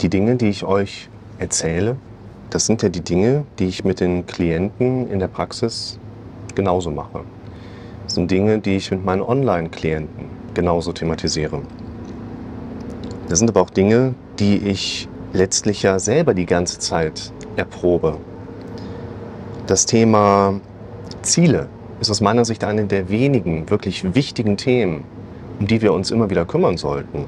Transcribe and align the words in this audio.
die 0.00 0.08
Dinge, 0.08 0.36
die 0.36 0.48
ich 0.48 0.64
euch 0.64 1.08
erzähle, 1.38 1.96
das 2.50 2.66
sind 2.66 2.82
ja 2.82 2.88
die 2.88 3.00
Dinge, 3.00 3.44
die 3.58 3.66
ich 3.66 3.84
mit 3.84 4.00
den 4.00 4.26
Klienten 4.26 5.10
in 5.10 5.18
der 5.18 5.28
Praxis 5.28 5.98
genauso 6.54 6.90
mache. 6.90 7.20
Das 8.04 8.14
sind 8.14 8.30
Dinge, 8.30 8.58
die 8.58 8.76
ich 8.76 8.90
mit 8.90 9.04
meinen 9.04 9.22
Online-Klienten 9.22 10.26
genauso 10.54 10.92
thematisiere. 10.92 11.60
Das 13.28 13.38
sind 13.38 13.50
aber 13.50 13.60
auch 13.60 13.70
Dinge, 13.70 14.14
die 14.38 14.56
ich 14.56 15.08
letztlich 15.32 15.82
ja 15.82 15.98
selber 15.98 16.32
die 16.32 16.46
ganze 16.46 16.78
Zeit 16.78 17.32
erprobe. 17.56 18.16
Das 19.66 19.84
Thema 19.84 20.60
Ziele 21.22 21.68
ist 22.00 22.10
aus 22.10 22.20
meiner 22.20 22.44
Sicht 22.44 22.64
eine 22.64 22.86
der 22.86 23.10
wenigen 23.10 23.68
wirklich 23.68 24.14
wichtigen 24.14 24.56
Themen, 24.56 25.04
um 25.60 25.66
die 25.66 25.82
wir 25.82 25.92
uns 25.92 26.10
immer 26.10 26.30
wieder 26.30 26.46
kümmern 26.46 26.78
sollten. 26.78 27.26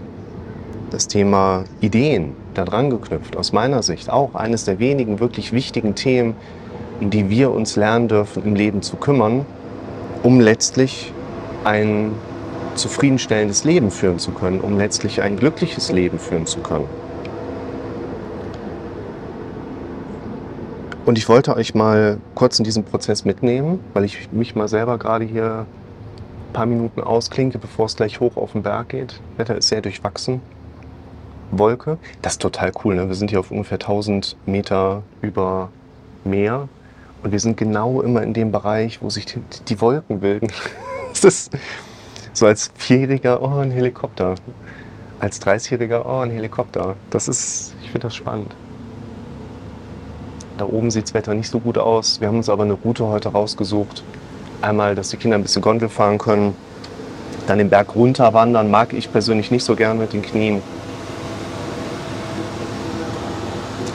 Das 0.91 1.07
Thema 1.07 1.64
Ideen, 1.80 2.35
daran 2.54 2.90
geknüpft, 2.90 3.36
aus 3.36 3.53
meiner 3.53 3.82
Sicht 3.85 4.11
auch 4.11 4.35
eines 4.35 4.64
der 4.64 4.81
wenigen 4.81 5.21
wirklich 5.21 5.53
wichtigen 5.53 5.94
Themen, 5.94 6.35
um 7.00 7.11
die 7.11 7.31
wir 7.31 7.53
uns 7.53 7.76
lernen 7.76 8.08
dürfen, 8.08 8.43
im 8.44 8.57
Leben 8.57 8.82
zu 8.82 8.96
kümmern, 8.96 9.46
um 10.25 10.40
letztlich 10.40 11.12
ein 11.62 12.12
zufriedenstellendes 12.75 13.62
Leben 13.62 13.93
führen 13.93 14.18
zu 14.18 14.32
können, 14.32 14.61
um 14.61 14.79
letztlich 14.79 15.22
ein 15.22 15.36
glückliches 15.36 15.93
Leben 15.93 16.18
führen 16.18 16.46
zu 16.46 16.58
können. 16.58 16.86
Und 21.07 21.18
ich 21.18 21.29
wollte 21.29 21.57
euch 21.57 21.75
mal 21.75 22.18
kurz 22.34 22.59
in 22.59 22.64
diesen 22.64 22.84
Prozess 22.84 23.25
mitnehmen, 23.25 23.79
weil 23.95 24.04
ich 24.04 24.31
mich 24.32 24.57
mal 24.57 24.68
selber 24.68 24.98
gerade 24.98 25.25
hier 25.25 25.67
ein 26.48 26.53
paar 26.53 26.67
Minuten 26.67 27.00
ausklinke, 27.00 27.59
bevor 27.59 27.86
es 27.86 27.95
gleich 27.95 28.18
hoch 28.18 28.36
auf 28.36 28.53
den 28.53 28.62
Berg 28.62 28.89
geht. 28.89 29.12
Das 29.12 29.39
Wetter 29.39 29.57
ist 29.57 29.68
sehr 29.68 29.82
durchwachsen. 29.82 30.40
Wolke. 31.50 31.99
Das 32.22 32.34
ist 32.34 32.42
total 32.42 32.72
cool. 32.84 32.95
Ne? 32.95 33.09
Wir 33.09 33.14
sind 33.14 33.31
hier 33.31 33.41
auf 33.41 33.51
ungefähr 33.51 33.79
1000 33.79 34.37
Meter 34.47 35.03
über 35.23 35.70
Meer 36.25 36.69
und 37.23 37.33
wir 37.33 37.41
sind 37.41 37.56
genau 37.56 38.01
immer 38.03 38.23
in 38.23 38.34
dem 38.34 38.53
Bereich, 38.53 39.03
wo 39.03 39.11
sich 39.11 39.27
die, 39.27 39.43
die 39.69 39.81
Wolken 39.81 40.21
bilden. 40.21 40.48
Das 41.12 41.25
ist 41.25 41.51
so 42.33 42.47
als 42.47 42.71
Vierjähriger, 42.77 43.43
oh, 43.43 43.59
ein 43.59 43.73
Helikopter. 43.73 44.37
Als 45.19 45.43
30-Jähriger, 45.43 46.06
oh, 46.06 46.21
ein 46.21 46.31
Helikopter. 46.31 46.95
Das 47.11 47.27
ist, 47.27 47.75
ich 47.83 47.91
finde 47.91 48.06
das 48.06 48.15
spannend. 48.15 48.55
Da 50.56 50.67
oben 50.67 50.91
sieht 50.91 51.05
das 51.05 51.15
Wetter 51.15 51.34
nicht 51.34 51.51
so 51.51 51.59
gut 51.59 51.78
aus. 51.78 52.21
Wir 52.21 52.28
haben 52.28 52.37
uns 52.37 52.48
aber 52.48 52.62
eine 52.62 52.75
Route 52.75 53.06
heute 53.06 53.31
rausgesucht. 53.31 54.05
Einmal, 54.62 54.95
dass 54.95 55.11
die 55.11 55.17
Kinder 55.17 55.37
ein 55.37 55.43
bisschen 55.43 55.62
Gondel 55.62 55.89
fahren 55.89 56.19
können. 56.19 56.55
Dann 57.47 57.59
den 57.59 57.71
Berg 57.71 57.97
runter 57.97 58.33
wandern 58.33 58.71
mag 58.71 58.93
ich 58.93 59.11
persönlich 59.11 59.51
nicht 59.51 59.65
so 59.65 59.75
gern 59.75 59.98
mit 59.98 60.12
den 60.12 60.23
Knien. 60.23 60.62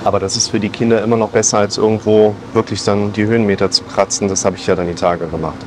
Aber 0.05 0.19
das 0.19 0.37
ist 0.37 0.49
für 0.49 0.59
die 0.59 0.69
Kinder 0.69 1.01
immer 1.01 1.17
noch 1.17 1.29
besser, 1.29 1.57
als 1.57 1.79
irgendwo 1.79 2.35
wirklich 2.53 2.83
dann 2.83 3.11
die 3.11 3.25
Höhenmeter 3.25 3.71
zu 3.71 3.83
kratzen. 3.83 4.27
Das 4.27 4.45
habe 4.45 4.55
ich 4.55 4.67
ja 4.67 4.75
dann 4.75 4.87
die 4.87 4.93
Tage 4.93 5.25
gemacht. 5.25 5.57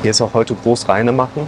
Hier 0.00 0.10
ist 0.10 0.22
auch 0.22 0.32
heute 0.32 0.54
groß 0.54 0.88
Reine 0.88 1.12
machen. 1.12 1.46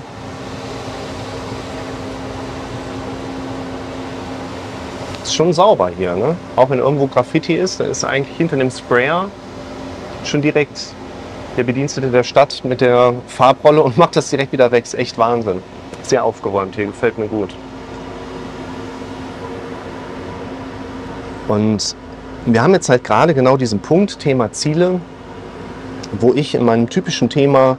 Ist 5.23 5.35
schon 5.35 5.55
sauber 5.55 5.91
hier, 5.97 6.15
ne? 6.17 6.37
Auch 6.55 6.69
wenn 6.69 6.81
irgendwo 6.81 7.07
Graffiti 7.07 7.55
ist, 7.55 7.81
da 7.81 7.85
ist 7.85 8.05
eigentlich 8.05 8.37
hinter 8.37 8.59
dem 8.59 8.71
Sprayer 8.71 9.31
schon 10.25 10.43
direkt 10.43 10.93
der 11.57 11.65
Bedienstete 11.65 12.09
der 12.09 12.25
Stadt 12.25 12.63
mit 12.63 12.83
der 12.83 13.15
Farbrolle 13.27 13.83
und 13.83 13.97
macht 13.97 14.17
das 14.17 14.29
direkt 14.29 14.53
wieder 14.53 14.71
weg. 14.71 14.85
Ist 14.85 14.97
echt 14.97 15.17
Wahnsinn. 15.17 15.63
Sehr 16.03 16.23
aufgeräumt 16.25 16.75
hier, 16.75 16.85
gefällt 16.85 17.17
mir 17.17 17.29
gut. 17.29 17.55
Und 21.49 21.97
wir 22.47 22.63
haben 22.63 22.73
jetzt 22.73 22.89
halt 22.89 23.05
gerade 23.05 23.35
genau 23.35 23.57
diesen 23.57 23.81
Punkt, 23.81 24.19
Thema 24.19 24.53
Ziele, 24.53 25.01
wo 26.21 26.33
ich 26.35 26.55
in 26.55 26.65
meinem 26.65 26.89
typischen 26.89 27.29
Thema 27.29 27.79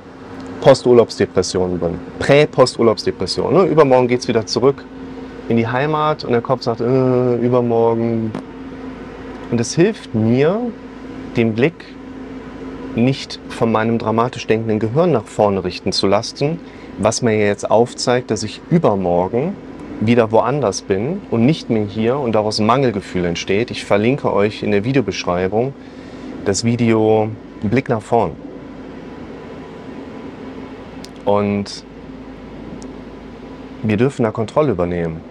Posturlaubsdepression 0.61 1.79
bin. 1.79 1.99
Prä-Posturlaubsdepression. 2.19 3.53
Ne? 3.53 3.63
Übermorgen 3.65 4.07
geht 4.07 4.21
es 4.21 4.27
wieder 4.27 4.45
zurück 4.45 4.83
in 5.49 5.57
die 5.57 5.67
Heimat 5.67 6.23
und 6.23 6.31
der 6.31 6.41
Kopf 6.41 6.63
sagt, 6.63 6.79
äh, 6.79 7.35
übermorgen. 7.35 8.31
Und 9.51 9.59
es 9.59 9.75
hilft 9.75 10.15
mir, 10.15 10.59
den 11.35 11.53
Blick 11.53 11.73
nicht 12.95 13.39
von 13.49 13.71
meinem 13.71 13.97
dramatisch 13.97 14.47
denkenden 14.47 14.79
Gehirn 14.79 15.11
nach 15.11 15.25
vorne 15.25 15.63
richten 15.63 15.91
zu 15.91 16.07
lassen, 16.07 16.59
was 16.99 17.21
mir 17.21 17.37
jetzt 17.37 17.69
aufzeigt, 17.69 18.31
dass 18.31 18.43
ich 18.43 18.61
übermorgen 18.69 19.55
wieder 19.99 20.31
woanders 20.31 20.81
bin 20.81 21.21
und 21.31 21.45
nicht 21.45 21.69
mehr 21.69 21.85
hier 21.85 22.17
und 22.17 22.33
daraus 22.33 22.59
ein 22.59 22.65
Mangelgefühl 22.65 23.25
entsteht. 23.25 23.71
Ich 23.71 23.85
verlinke 23.85 24.33
euch 24.33 24.63
in 24.63 24.71
der 24.71 24.83
Videobeschreibung 24.83 25.73
das 26.45 26.63
Video 26.63 27.29
Blick 27.61 27.89
nach 27.89 28.01
vorn. 28.01 28.31
Und 31.25 31.85
wir 33.81 33.97
dürfen 33.97 34.23
da 34.23 34.31
Kontrolle 34.31 34.71
übernehmen. 34.71 35.21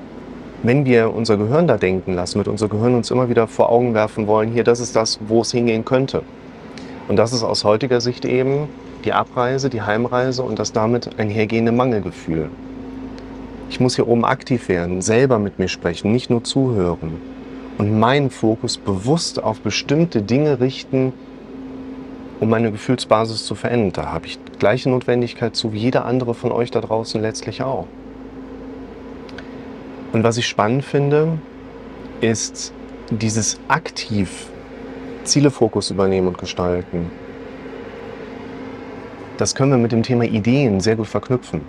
Wenn 0.62 0.84
wir 0.84 1.12
unser 1.12 1.36
Gehirn 1.36 1.66
da 1.66 1.76
denken 1.76 2.14
lassen, 2.14 2.38
mit 2.38 2.48
unser 2.48 2.68
Gehirn 2.68 2.94
uns 2.94 3.10
immer 3.10 3.28
wieder 3.28 3.48
vor 3.48 3.70
Augen 3.70 3.94
werfen 3.94 4.26
wollen, 4.26 4.52
hier, 4.52 4.64
das 4.64 4.80
ist 4.80 4.94
das, 4.94 5.18
wo 5.26 5.40
es 5.40 5.50
hingehen 5.50 5.84
könnte. 5.84 6.22
Und 7.08 7.16
das 7.16 7.32
ist 7.32 7.42
aus 7.42 7.64
heutiger 7.64 8.00
Sicht 8.00 8.24
eben 8.24 8.68
die 9.04 9.12
Abreise, 9.12 9.68
die 9.68 9.82
Heimreise 9.82 10.42
und 10.44 10.58
das 10.58 10.72
damit 10.72 11.18
einhergehende 11.18 11.72
Mangelgefühl. 11.72 12.48
Ich 13.72 13.80
muss 13.80 13.96
hier 13.96 14.06
oben 14.06 14.26
aktiv 14.26 14.68
werden, 14.68 15.00
selber 15.00 15.38
mit 15.38 15.58
mir 15.58 15.66
sprechen, 15.66 16.12
nicht 16.12 16.28
nur 16.28 16.44
zuhören. 16.44 17.16
Und 17.78 17.98
meinen 17.98 18.28
Fokus 18.28 18.76
bewusst 18.76 19.42
auf 19.42 19.62
bestimmte 19.62 20.20
Dinge 20.20 20.60
richten, 20.60 21.14
um 22.38 22.50
meine 22.50 22.70
Gefühlsbasis 22.70 23.46
zu 23.46 23.54
verändern. 23.54 23.92
Da 23.94 24.12
habe 24.12 24.26
ich 24.26 24.38
gleiche 24.58 24.90
Notwendigkeit 24.90 25.56
zu 25.56 25.72
wie 25.72 25.78
jeder 25.78 26.04
andere 26.04 26.34
von 26.34 26.52
euch 26.52 26.70
da 26.70 26.82
draußen 26.82 27.22
letztlich 27.22 27.62
auch. 27.62 27.86
Und 30.12 30.22
was 30.22 30.36
ich 30.36 30.46
spannend 30.46 30.84
finde, 30.84 31.38
ist 32.20 32.74
dieses 33.10 33.58
aktiv 33.68 34.48
Zielefokus 35.24 35.90
übernehmen 35.90 36.28
und 36.28 36.36
gestalten. 36.36 37.10
Das 39.38 39.54
können 39.54 39.70
wir 39.70 39.78
mit 39.78 39.92
dem 39.92 40.02
Thema 40.02 40.24
Ideen 40.24 40.80
sehr 40.80 40.96
gut 40.96 41.06
verknüpfen. 41.06 41.62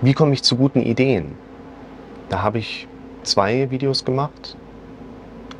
Wie 0.00 0.14
komme 0.14 0.32
ich 0.32 0.44
zu 0.44 0.54
guten 0.54 0.80
Ideen? 0.80 1.34
Da 2.28 2.42
habe 2.42 2.58
ich 2.58 2.86
zwei 3.24 3.68
Videos 3.70 4.04
gemacht. 4.04 4.56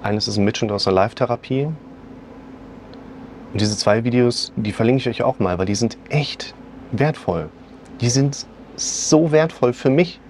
Eines 0.01 0.29
ist 0.29 0.37
ein 0.37 0.45
Mitschnitt 0.45 0.71
aus 0.71 0.85
der 0.85 0.93
Live-Therapie. 0.93 1.65
Und 1.65 3.61
diese 3.61 3.77
zwei 3.77 4.05
Videos, 4.05 4.53
die 4.55 4.71
verlinke 4.71 5.01
ich 5.01 5.09
euch 5.09 5.23
auch 5.25 5.41
mal, 5.41 5.59
weil 5.59 5.67
die 5.67 5.75
sind 5.75 5.99
echt 6.09 6.55
wertvoll. 6.93 7.49
Die 8.01 8.11
sind 8.11 8.47
so 8.77 9.33
wertvoll 9.33 9.73
für 9.73 9.91
mich. 9.91 10.21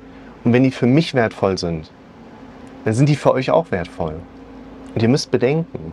Und 0.43 0.55
wenn 0.55 0.63
die 0.63 0.71
für 0.71 0.87
mich 0.87 1.13
wertvoll 1.13 1.59
sind, 1.59 1.91
dann 2.87 2.95
sind 2.95 3.11
die 3.11 3.17
für 3.17 3.33
euch 3.33 3.51
auch 3.51 3.71
wertvoll. 3.71 4.21
Und 4.95 5.03
ihr 5.03 5.09
müsst 5.11 5.31
bedenken, 5.31 5.93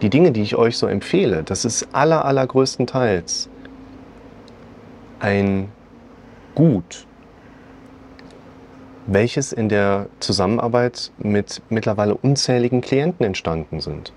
die 0.00 0.08
Dinge, 0.08 0.32
die 0.32 0.40
ich 0.40 0.56
euch 0.56 0.78
so 0.78 0.86
empfehle, 0.86 1.42
das 1.42 1.66
ist 1.66 1.86
aller, 1.92 2.24
allergrößtenteils 2.24 3.50
ein 5.20 5.68
Gut, 6.54 7.06
welches 9.06 9.52
in 9.52 9.68
der 9.68 10.06
Zusammenarbeit 10.20 11.10
mit 11.18 11.62
mittlerweile 11.68 12.14
unzähligen 12.14 12.80
Klienten 12.80 13.24
entstanden 13.26 13.80
sind 13.80 14.12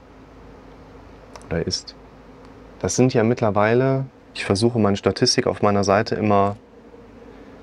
oder 1.48 1.66
ist. 1.66 1.96
Das 2.80 2.96
sind 2.96 3.14
ja 3.14 3.24
mittlerweile, 3.24 4.06
ich 4.34 4.46
versuche 4.46 4.80
meine 4.80 4.98
Statistik 4.98 5.48
auf 5.48 5.62
meiner 5.62 5.84
Seite 5.84 6.16
immer 6.16 6.56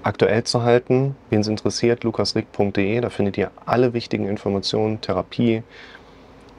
aktuell 0.02 0.44
zu 0.44 0.62
halten. 0.62 1.16
Wen 1.30 1.40
es 1.40 1.48
interessiert, 1.48 2.04
lukasrick.de, 2.04 3.00
da 3.00 3.10
findet 3.10 3.38
ihr 3.38 3.50
alle 3.66 3.92
wichtigen 3.92 4.26
Informationen, 4.26 5.00
Therapie, 5.00 5.62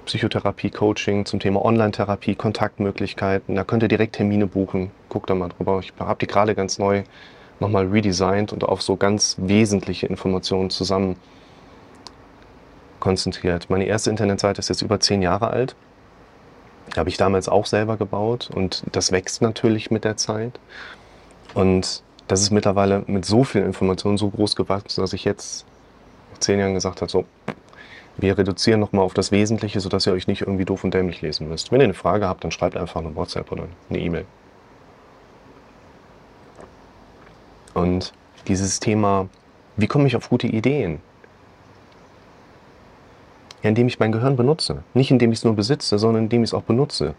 Psychotherapie, 0.06 0.69
Coaching 0.69 1.25
zum 1.25 1.39
Thema 1.39 1.63
Online-Therapie, 1.63 2.36
Kontaktmöglichkeiten. 2.36 3.56
Da 3.56 3.63
könnt 3.63 3.83
ihr 3.83 3.89
direkt 3.89 4.16
Termine 4.16 4.48
buchen. 4.48 4.92
Guckt 5.09 5.30
da 5.30 5.36
mal 5.36 5.50
drüber. 5.50 5.80
Ich 5.80 5.94
habe 5.98 6.19
die 6.19 6.27
gerade 6.27 6.56
ganz 6.56 6.77
neu 6.77 7.04
nochmal 7.59 7.88
redesigned 7.88 8.53
und 8.53 8.63
auf 8.63 8.81
so 8.81 8.95
ganz 8.95 9.35
wesentliche 9.39 10.07
Informationen 10.07 10.69
zusammen 10.69 11.15
konzentriert. 13.00 13.69
Meine 13.69 13.85
erste 13.85 14.09
Internetseite 14.09 14.59
ist 14.59 14.69
jetzt 14.69 14.81
über 14.81 15.00
zehn 15.00 15.21
Jahre 15.21 15.50
alt. 15.50 15.75
Die 16.94 17.00
habe 17.00 17.09
ich 17.09 17.17
damals 17.17 17.50
auch 17.50 17.65
selber 17.65 17.97
gebaut 17.97 18.50
und 18.53 18.83
das 18.91 19.11
wächst 19.11 19.41
natürlich 19.41 19.91
mit 19.91 20.03
der 20.03 20.17
Zeit. 20.17 20.59
Und 21.53 22.03
das 22.27 22.41
ist 22.41 22.51
mittlerweile 22.51 23.03
mit 23.07 23.25
so 23.25 23.44
vielen 23.44 23.65
Informationen 23.65 24.17
so 24.17 24.29
groß 24.29 24.56
gewachsen, 24.56 25.01
dass 25.01 25.13
ich 25.13 25.25
jetzt 25.25 25.65
nach 26.31 26.39
zehn 26.39 26.59
Jahren 26.59 26.73
gesagt 26.73 27.01
habe, 27.01 27.11
so, 27.11 27.25
wir 28.17 28.38
reduzieren 28.38 28.79
nochmal 28.79 29.03
auf 29.03 29.13
das 29.13 29.31
Wesentliche, 29.31 29.79
sodass 29.79 30.06
ihr 30.07 30.13
euch 30.13 30.27
nicht 30.27 30.41
irgendwie 30.41 30.65
doof 30.65 30.83
und 30.83 30.94
dämlich 30.94 31.21
lesen 31.21 31.49
müsst. 31.49 31.71
Wenn 31.71 31.81
ihr 31.81 31.85
eine 31.85 31.94
Frage 31.94 32.27
habt, 32.27 32.44
dann 32.44 32.51
schreibt 32.51 32.77
einfach 32.77 33.01
eine 33.01 33.15
WhatsApp 33.15 33.51
oder 33.51 33.67
eine 33.89 33.99
E-Mail. 33.99 34.25
Und 37.73 38.13
dieses 38.47 38.79
Thema, 38.79 39.27
wie 39.77 39.87
komme 39.87 40.07
ich 40.07 40.15
auf 40.15 40.29
gute 40.29 40.47
Ideen? 40.47 40.99
Ja, 43.61 43.69
indem 43.69 43.87
ich 43.87 43.99
mein 43.99 44.11
Gehirn 44.11 44.35
benutze. 44.35 44.83
Nicht 44.93 45.09
indem 45.09 45.31
ich 45.31 45.39
es 45.39 45.45
nur 45.45 45.55
besitze, 45.55 45.97
sondern 45.97 46.23
indem 46.23 46.43
ich 46.43 46.49
es 46.49 46.53
auch 46.53 46.63
benutze. 46.63 47.15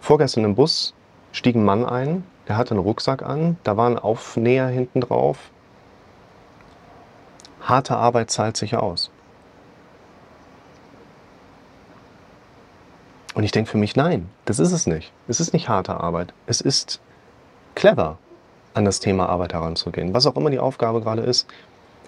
Vorgestern 0.00 0.44
im 0.44 0.54
Bus 0.54 0.94
stieg 1.32 1.56
ein 1.56 1.64
Mann 1.64 1.84
ein, 1.84 2.24
der 2.46 2.56
hatte 2.56 2.70
einen 2.70 2.80
Rucksack 2.80 3.22
an, 3.22 3.58
da 3.64 3.76
war 3.76 3.90
ein 3.90 3.98
Aufnäher 3.98 4.68
hinten 4.68 5.00
drauf. 5.00 5.50
Harte 7.60 7.96
Arbeit 7.96 8.30
zahlt 8.30 8.56
sich 8.56 8.76
aus. 8.76 9.10
Und 13.34 13.44
ich 13.44 13.52
denke 13.52 13.70
für 13.70 13.78
mich, 13.78 13.94
nein, 13.94 14.28
das 14.46 14.58
ist 14.58 14.72
es 14.72 14.86
nicht. 14.86 15.12
Es 15.28 15.38
ist 15.40 15.52
nicht 15.52 15.68
harte 15.68 15.98
Arbeit. 16.00 16.32
Es 16.46 16.60
ist 16.60 17.00
clever, 17.74 18.18
an 18.78 18.84
das 18.84 19.00
Thema 19.00 19.28
Arbeit 19.28 19.52
heranzugehen. 19.52 20.14
Was 20.14 20.26
auch 20.26 20.36
immer 20.36 20.50
die 20.50 20.60
Aufgabe 20.60 21.00
gerade 21.02 21.22
ist, 21.22 21.46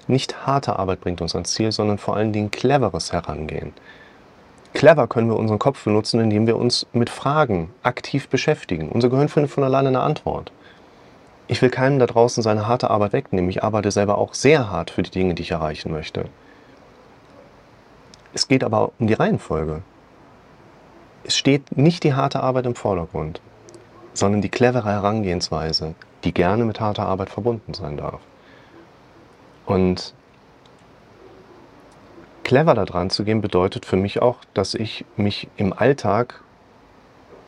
nicht 0.07 0.47
harte 0.47 0.79
Arbeit 0.79 1.01
bringt 1.01 1.21
uns 1.21 1.35
ans 1.35 1.53
Ziel, 1.53 1.73
sondern 1.73 1.99
vor 1.99 2.17
allen 2.17 2.33
Dingen 2.33 2.51
cleveres 2.51 3.13
Herangehen. 3.13 3.73
Clever 4.73 5.09
können 5.09 5.29
wir 5.29 5.37
unseren 5.37 5.59
Kopf 5.59 5.85
benutzen, 5.85 6.21
indem 6.21 6.47
wir 6.47 6.57
uns 6.57 6.87
mit 6.93 7.11
Fragen 7.11 7.71
aktiv 7.83 8.29
beschäftigen. 8.29 8.89
Unser 8.89 9.11
Gehirn 9.11 9.29
findet 9.29 9.51
von 9.51 9.65
alleine 9.65 9.89
eine 9.89 10.01
Antwort. 10.01 10.53
Ich 11.49 11.61
will 11.61 11.71
keinem 11.71 11.99
da 11.99 12.07
draußen 12.07 12.43
seine 12.43 12.69
harte 12.69 12.89
Arbeit 12.89 13.13
wegnehmen. 13.13 13.51
Ich 13.51 13.65
arbeite 13.65 13.91
selber 13.91 14.19
auch 14.19 14.35
sehr 14.35 14.71
hart 14.71 14.91
für 14.91 15.03
die 15.03 15.11
Dinge, 15.11 15.35
die 15.35 15.43
ich 15.43 15.51
erreichen 15.51 15.91
möchte. 15.91 16.27
Es 18.33 18.47
geht 18.47 18.63
aber 18.63 18.93
um 19.01 19.09
die 19.09 19.15
Reihenfolge. 19.15 19.83
Es 21.25 21.37
steht 21.37 21.77
nicht 21.77 22.05
die 22.05 22.15
harte 22.15 22.41
Arbeit 22.41 22.67
im 22.67 22.77
Vordergrund, 22.77 23.41
sondern 24.15 24.41
die 24.41 24.49
clevere 24.49 24.89
Herangehensweise, 24.89 25.95
die 26.25 26.35
gerne 26.35 26.65
mit 26.65 26.81
harter 26.81 27.07
Arbeit 27.07 27.31
verbunden 27.31 27.75
sein 27.75 27.97
darf. 27.97 28.21
Und 29.67 30.15
clever 32.45 32.75
da 32.75 32.85
dran 32.85 33.11
zu 33.11 33.25
gehen 33.25 33.41
bedeutet 33.41 33.87
für 33.87 33.97
mich 33.97 34.21
auch, 34.21 34.39
dass 34.55 34.75
ich 34.75 35.05
mich 35.17 35.49
im 35.57 35.73
Alltag 35.73 36.43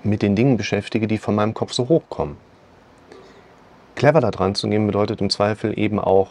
mit 0.04 0.22
den 0.22 0.36
Dingen 0.36 0.56
beschäftige, 0.56 1.06
die 1.06 1.18
von 1.18 1.34
meinem 1.34 1.54
Kopf 1.54 1.72
so 1.72 1.88
hochkommen. 1.88 2.36
Clever 3.94 4.20
da 4.20 4.30
dran 4.30 4.54
zu 4.54 4.68
gehen 4.68 4.86
bedeutet 4.86 5.20
im 5.20 5.30
Zweifel 5.30 5.78
eben 5.78 5.98
auch, 5.98 6.30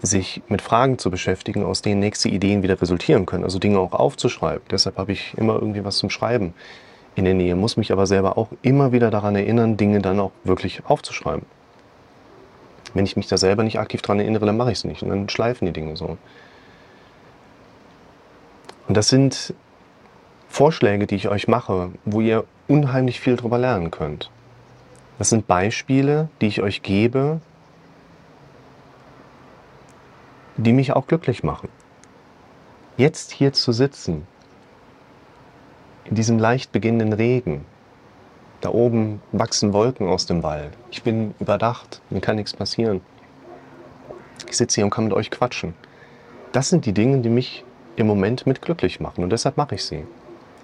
sich 0.00 0.42
mit 0.48 0.62
Fragen 0.62 0.98
zu 0.98 1.10
beschäftigen, 1.10 1.64
aus 1.64 1.82
denen 1.82 2.00
nächste 2.00 2.28
Ideen 2.28 2.62
wieder 2.64 2.80
resultieren 2.80 3.24
können. 3.24 3.44
Also 3.44 3.60
Dinge 3.60 3.78
auch 3.78 3.92
aufzuschreiben. 3.92 4.62
Deshalb 4.70 4.96
habe 4.96 5.12
ich 5.12 5.34
immer 5.36 5.54
irgendwie 5.54 5.84
was 5.84 5.98
zum 5.98 6.10
Schreiben 6.10 6.54
in 7.14 7.24
der 7.24 7.34
Nähe, 7.34 7.54
muss 7.56 7.76
mich 7.76 7.92
aber 7.92 8.06
selber 8.06 8.38
auch 8.38 8.48
immer 8.62 8.92
wieder 8.92 9.10
daran 9.10 9.36
erinnern, 9.36 9.76
Dinge 9.76 10.00
dann 10.00 10.20
auch 10.20 10.32
wirklich 10.44 10.84
aufzuschreiben. 10.86 11.44
Wenn 12.94 13.04
ich 13.04 13.16
mich 13.16 13.26
da 13.26 13.36
selber 13.36 13.62
nicht 13.62 13.78
aktiv 13.78 14.02
daran 14.02 14.20
erinnere, 14.20 14.46
dann 14.46 14.56
mache 14.56 14.72
ich 14.72 14.78
es 14.78 14.84
nicht 14.84 15.02
und 15.02 15.10
dann 15.10 15.28
schleifen 15.28 15.66
die 15.66 15.72
Dinge 15.72 15.96
so. 15.96 16.16
Und 18.88 18.96
das 18.96 19.08
sind 19.08 19.54
Vorschläge, 20.48 21.06
die 21.06 21.14
ich 21.14 21.28
euch 21.28 21.48
mache, 21.48 21.90
wo 22.04 22.20
ihr 22.20 22.44
unheimlich 22.68 23.20
viel 23.20 23.36
darüber 23.36 23.58
lernen 23.58 23.90
könnt. 23.90 24.30
Das 25.18 25.30
sind 25.30 25.46
Beispiele, 25.46 26.28
die 26.40 26.46
ich 26.46 26.62
euch 26.62 26.82
gebe, 26.82 27.40
die 30.56 30.72
mich 30.72 30.92
auch 30.92 31.06
glücklich 31.06 31.42
machen. 31.42 31.68
Jetzt 32.96 33.32
hier 33.32 33.52
zu 33.52 33.72
sitzen, 33.72 34.26
in 36.04 36.14
diesem 36.14 36.38
leicht 36.38 36.72
beginnenden 36.72 37.12
Regen, 37.12 37.64
da 38.60 38.70
oben 38.70 39.20
wachsen 39.32 39.72
Wolken 39.72 40.08
aus 40.08 40.26
dem 40.26 40.42
Wald, 40.42 40.72
ich 40.90 41.02
bin 41.02 41.34
überdacht, 41.40 42.00
mir 42.10 42.20
kann 42.20 42.36
nichts 42.36 42.54
passieren. 42.54 43.00
Ich 44.48 44.56
sitze 44.56 44.76
hier 44.76 44.84
und 44.84 44.90
kann 44.90 45.04
mit 45.04 45.12
euch 45.12 45.30
quatschen. 45.30 45.74
Das 46.52 46.68
sind 46.68 46.84
die 46.84 46.92
Dinge, 46.92 47.18
die 47.18 47.28
mich 47.28 47.64
im 47.96 48.06
Moment 48.06 48.46
mit 48.46 48.62
glücklich 48.62 49.00
machen 49.00 49.24
und 49.24 49.30
deshalb 49.30 49.56
mache 49.56 49.74
ich 49.74 49.84
sie. 49.84 50.04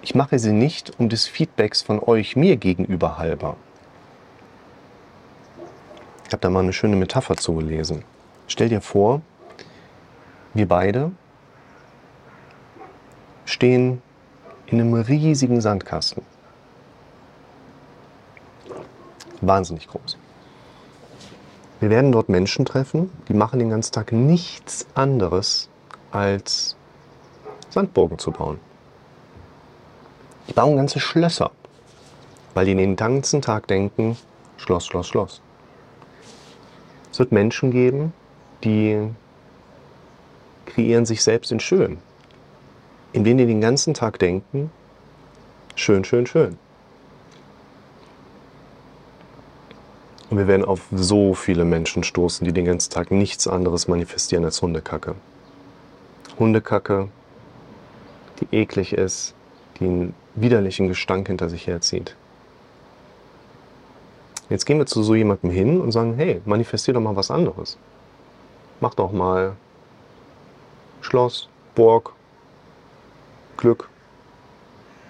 Ich 0.01 0.15
mache 0.15 0.39
sie 0.39 0.53
nicht 0.53 0.97
um 0.99 1.09
des 1.09 1.27
Feedbacks 1.27 1.81
von 1.81 1.99
euch 1.99 2.35
mir 2.35 2.55
gegenüber 2.55 3.17
halber. 3.17 3.57
Ich 6.25 6.31
habe 6.31 6.41
da 6.41 6.49
mal 6.49 6.61
eine 6.61 6.73
schöne 6.73 6.95
Metapher 6.95 7.35
zugelesen. 7.35 8.03
Stell 8.47 8.69
dir 8.69 8.81
vor, 8.81 9.21
wir 10.53 10.67
beide 10.67 11.11
stehen 13.45 14.01
in 14.71 14.79
einem 14.79 14.93
riesigen 14.93 15.61
Sandkasten. 15.61 16.23
Wahnsinnig 19.41 19.87
groß. 19.87 20.17
Wir 21.79 21.89
werden 21.89 22.11
dort 22.11 22.29
Menschen 22.29 22.65
treffen, 22.65 23.09
die 23.29 23.33
machen 23.33 23.59
den 23.59 23.69
ganzen 23.69 23.93
Tag 23.93 24.11
nichts 24.11 24.85
anderes 24.95 25.69
als 26.11 26.75
Sandburgen 27.69 28.19
zu 28.19 28.31
bauen. 28.31 28.59
Die 30.49 30.53
bauen 30.53 30.75
ganze 30.75 30.99
Schlösser, 30.99 31.51
weil 32.53 32.65
die 32.65 32.75
den 32.75 32.95
ganzen 32.95 33.41
Tag 33.41 33.67
denken, 33.67 34.17
Schloss, 34.57 34.87
Schloss, 34.87 35.07
Schloss. 35.07 35.41
Es 37.11 37.19
wird 37.19 37.31
Menschen 37.31 37.71
geben, 37.71 38.13
die 38.63 39.09
kreieren 40.65 41.05
sich 41.05 41.23
selbst 41.23 41.51
in 41.51 41.59
schön, 41.59 41.99
indem 43.13 43.37
die 43.37 43.45
den 43.45 43.61
ganzen 43.61 43.93
Tag 43.93 44.19
denken, 44.19 44.71
schön, 45.75 46.03
schön, 46.03 46.25
schön. 46.25 46.57
Und 50.29 50.37
wir 50.37 50.47
werden 50.47 50.63
auf 50.63 50.81
so 50.93 51.33
viele 51.33 51.65
Menschen 51.65 52.03
stoßen, 52.03 52.45
die 52.45 52.53
den 52.53 52.65
ganzen 52.65 52.91
Tag 52.91 53.09
nichts 53.09 53.47
anderes 53.47 53.87
manifestieren 53.87 54.45
als 54.45 54.61
Hundekacke. 54.61 55.15
Hundekacke, 56.37 57.09
die 58.39 58.55
eklig 58.55 58.93
ist, 58.93 59.33
die 59.79 59.85
einen 59.85 60.13
widerlichen 60.35 60.87
Gestank 60.87 61.27
hinter 61.27 61.49
sich 61.49 61.65
herzieht. 61.65 62.15
Jetzt 64.49 64.65
gehen 64.65 64.77
wir 64.77 64.85
zu 64.85 65.03
so 65.03 65.15
jemandem 65.15 65.51
hin 65.51 65.81
und 65.81 65.91
sagen, 65.91 66.13
hey, 66.15 66.41
manifestier 66.45 66.93
doch 66.93 67.01
mal 67.01 67.15
was 67.15 67.31
anderes. 67.31 67.77
Mach 68.79 68.93
doch 68.93 69.11
mal 69.11 69.55
Schloss, 71.01 71.49
Burg, 71.75 72.13
Glück, 73.59 73.89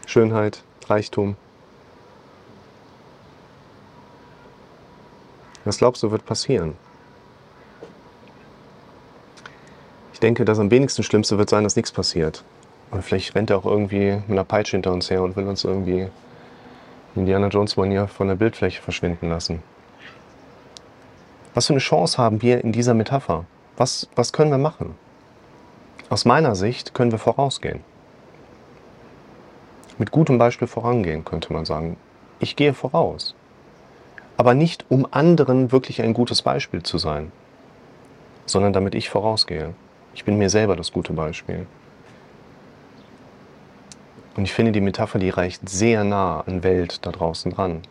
Schönheit, 0.08 0.64
Reichtum. 0.88 1.36
Was 5.66 5.78
glaubst 5.78 6.02
du, 6.02 6.10
wird 6.10 6.26
passieren? 6.26 6.76
Ich 10.14 10.20
denke, 10.20 10.46
das 10.46 10.58
am 10.58 10.72
wenigsten 10.72 11.04
Schlimmste 11.04 11.38
wird 11.38 11.52
sein, 11.52 11.64
dass 11.64 11.76
nichts 11.76 11.92
passiert. 11.92 12.44
Und 12.90 13.04
vielleicht 13.06 13.36
rennt 13.36 13.52
er 13.52 13.60
auch 13.60 13.68
irgendwie 13.68 14.14
mit 14.14 14.32
einer 14.32 14.46
Peitsche 14.46 14.78
hinter 14.78 14.94
uns 14.94 15.12
her 15.12 15.22
und 15.22 15.36
will 15.36 15.48
uns 15.48 15.64
irgendwie 15.64 16.08
Indiana 17.16 17.50
Jones 17.50 17.78
Manier 17.78 18.08
von 18.08 18.30
der 18.30 18.36
Bildfläche 18.36 18.82
verschwinden 18.82 19.30
lassen. 19.30 19.62
Was 21.54 21.68
für 21.68 21.74
eine 21.74 21.82
Chance 21.82 22.18
haben 22.18 22.42
wir 22.42 22.64
in 22.64 22.72
dieser 22.72 22.96
Metapher? 22.96 23.46
Was, 23.78 24.10
was 24.16 24.34
können 24.34 24.50
wir 24.50 24.58
machen? 24.58 24.96
Aus 26.10 26.26
meiner 26.26 26.56
Sicht 26.56 26.96
können 26.96 27.12
wir 27.12 27.20
vorausgehen. 27.20 27.84
Mit 30.00 30.12
gutem 30.12 30.38
Beispiel 30.38 30.68
vorangehen, 30.68 31.26
könnte 31.26 31.54
man 31.54 31.66
sagen. 31.66 31.98
Ich 32.40 32.56
gehe 32.56 32.74
voraus. 32.74 33.36
Aber 34.38 34.54
nicht, 34.54 34.86
um 34.88 35.06
anderen 35.12 35.74
wirklich 35.74 36.02
ein 36.02 36.14
gutes 36.14 36.42
Beispiel 36.42 36.82
zu 36.82 36.98
sein, 36.98 37.34
sondern 38.46 38.72
damit 38.72 38.96
ich 38.96 39.10
vorausgehe. 39.10 39.74
Ich 40.14 40.24
bin 40.24 40.38
mir 40.38 40.50
selber 40.50 40.78
das 40.78 40.94
gute 40.94 41.12
Beispiel. 41.12 41.68
Und 44.38 44.46
ich 44.46 44.54
finde, 44.54 44.72
die 44.72 44.80
Metapher, 44.80 45.20
die 45.20 45.30
reicht 45.30 45.68
sehr 45.68 46.06
nah 46.06 46.42
an 46.48 46.64
Welt 46.64 47.06
da 47.06 47.12
draußen 47.12 47.52
dran. 47.52 47.82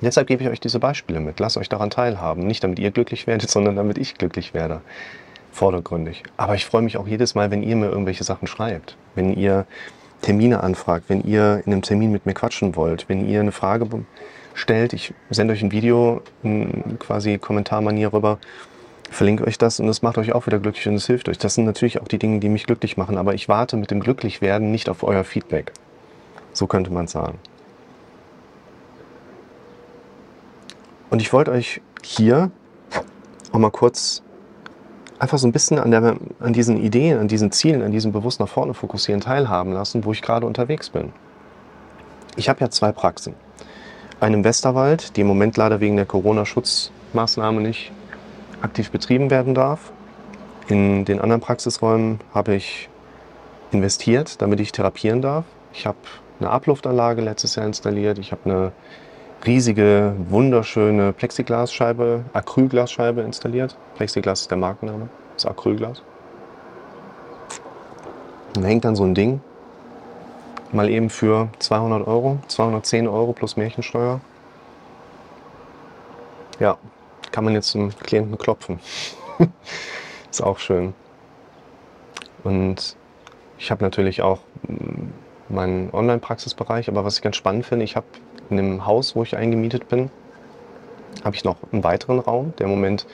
Deshalb 0.00 0.26
gebe 0.26 0.42
ich 0.42 0.48
euch 0.48 0.60
diese 0.60 0.80
Beispiele 0.80 1.20
mit. 1.20 1.38
Lasst 1.38 1.56
euch 1.56 1.68
daran 1.68 1.90
teilhaben. 1.90 2.44
Nicht 2.44 2.64
damit 2.64 2.80
ihr 2.80 2.90
glücklich 2.90 3.28
werdet, 3.28 3.48
sondern 3.50 3.76
damit 3.76 3.96
ich 3.96 4.14
glücklich 4.14 4.54
werde. 4.54 4.80
Vordergründig. 5.52 6.24
Aber 6.36 6.56
ich 6.56 6.66
freue 6.66 6.82
mich 6.82 6.96
auch 6.96 7.06
jedes 7.06 7.36
Mal, 7.36 7.52
wenn 7.52 7.62
ihr 7.62 7.76
mir 7.76 7.86
irgendwelche 7.86 8.24
Sachen 8.24 8.48
schreibt. 8.48 8.96
Wenn 9.14 9.32
ihr 9.32 9.66
Termine 10.22 10.62
anfragt, 10.62 11.04
wenn 11.08 11.22
ihr 11.22 11.62
in 11.64 11.72
einem 11.72 11.82
Termin 11.82 12.10
mit 12.10 12.26
mir 12.26 12.34
quatschen 12.34 12.76
wollt, 12.76 13.08
wenn 13.08 13.28
ihr 13.28 13.40
eine 13.40 13.52
Frage 13.52 13.88
stellt. 14.54 14.92
Ich 14.92 15.14
sende 15.30 15.54
euch 15.54 15.62
ein 15.62 15.72
Video, 15.72 16.22
quasi 16.98 17.38
Kommentarmanier 17.38 18.12
rüber 18.12 18.38
verlinke 19.10 19.46
euch 19.46 19.56
das 19.58 19.78
und 19.80 19.88
es 19.88 20.02
macht 20.02 20.18
euch 20.18 20.32
auch 20.32 20.46
wieder 20.46 20.58
glücklich 20.58 20.88
und 20.88 20.94
es 20.94 21.06
hilft 21.06 21.28
euch. 21.28 21.38
Das 21.38 21.54
sind 21.54 21.64
natürlich 21.64 22.00
auch 22.00 22.08
die 22.08 22.18
Dinge, 22.18 22.40
die 22.40 22.48
mich 22.48 22.66
glücklich 22.66 22.96
machen, 22.96 23.18
aber 23.18 23.34
ich 23.34 23.48
warte 23.48 23.76
mit 23.76 23.90
dem 23.90 24.00
Glücklichwerden 24.00 24.70
nicht 24.70 24.88
auf 24.88 25.02
euer 25.02 25.24
Feedback. 25.24 25.72
So 26.52 26.66
könnte 26.66 26.92
man 26.92 27.06
sagen. 27.06 27.38
Und 31.10 31.22
ich 31.22 31.32
wollte 31.32 31.52
euch 31.52 31.80
hier 32.02 32.50
auch 33.52 33.58
mal 33.58 33.70
kurz 33.70 34.22
einfach 35.18 35.38
so 35.38 35.46
ein 35.46 35.52
bisschen 35.52 35.78
an, 35.78 35.90
der, 35.90 36.16
an 36.40 36.52
diesen 36.52 36.76
Ideen, 36.76 37.18
an 37.18 37.28
diesen 37.28 37.52
Zielen, 37.52 37.82
an 37.82 37.92
diesem 37.92 38.12
bewusst 38.12 38.40
nach 38.40 38.48
vorne 38.48 38.74
fokussieren 38.74 39.20
teilhaben 39.20 39.72
lassen, 39.72 40.04
wo 40.04 40.12
ich 40.12 40.22
gerade 40.22 40.46
unterwegs 40.46 40.90
bin. 40.90 41.12
Ich 42.36 42.48
habe 42.48 42.60
ja 42.60 42.70
zwei 42.70 42.92
Praxen. 42.92 43.34
Eine 44.20 44.36
im 44.36 44.44
Westerwald, 44.44 45.16
die 45.16 45.22
im 45.22 45.26
Moment 45.26 45.56
leider 45.56 45.80
wegen 45.80 45.96
der 45.96 46.06
Corona-Schutzmaßnahme 46.06 47.60
nicht 47.60 47.92
aktiv 48.62 48.90
betrieben 48.90 49.30
werden 49.30 49.54
darf. 49.54 49.92
In 50.68 51.04
den 51.04 51.20
anderen 51.20 51.40
Praxisräumen 51.40 52.20
habe 52.34 52.54
ich 52.54 52.88
investiert, 53.72 54.40
damit 54.42 54.60
ich 54.60 54.72
therapieren 54.72 55.22
darf. 55.22 55.44
Ich 55.72 55.86
habe 55.86 55.98
eine 56.40 56.50
Abluftanlage 56.50 57.22
letztes 57.22 57.54
Jahr 57.54 57.66
installiert. 57.66 58.18
Ich 58.18 58.32
habe 58.32 58.42
eine 58.44 58.72
riesige, 59.46 60.14
wunderschöne 60.28 61.12
Plexiglasscheibe, 61.12 62.24
Acrylglasscheibe 62.32 63.22
installiert. 63.22 63.76
Plexiglas 63.94 64.42
ist 64.42 64.50
der 64.50 64.58
Markenname, 64.58 65.08
das 65.34 65.46
Acrylglas. 65.46 66.02
Und 68.56 68.62
da 68.62 68.68
hängt 68.68 68.84
dann 68.84 68.96
so 68.96 69.04
ein 69.04 69.14
Ding, 69.14 69.40
mal 70.72 70.88
eben 70.88 71.10
für 71.10 71.48
200 71.58 72.06
Euro, 72.06 72.38
210 72.48 73.06
Euro 73.06 73.32
plus 73.32 73.56
Märchensteuer. 73.56 74.20
Ja, 76.58 76.78
kann 77.30 77.44
man 77.44 77.54
jetzt 77.54 77.68
zum 77.68 77.90
Klienten 77.98 78.38
klopfen. 78.38 78.80
ist 80.30 80.42
auch 80.42 80.58
schön. 80.58 80.94
Und 82.44 82.96
ich 83.58 83.70
habe 83.70 83.84
natürlich 83.84 84.22
auch 84.22 84.40
mm, 84.66 85.54
meinen 85.54 85.90
Online-Praxisbereich, 85.92 86.88
aber 86.88 87.04
was 87.04 87.16
ich 87.16 87.22
ganz 87.22 87.36
spannend 87.36 87.66
finde, 87.66 87.84
ich 87.84 87.94
habe 87.94 88.06
in 88.50 88.56
dem 88.56 88.86
Haus, 88.86 89.16
wo 89.16 89.22
ich 89.22 89.36
eingemietet 89.36 89.88
bin, 89.88 90.10
habe 91.24 91.34
ich 91.36 91.44
noch 91.44 91.56
einen 91.72 91.84
weiteren 91.84 92.18
Raum, 92.18 92.52
der 92.58 92.66
im 92.66 92.70
Moment 92.70 93.06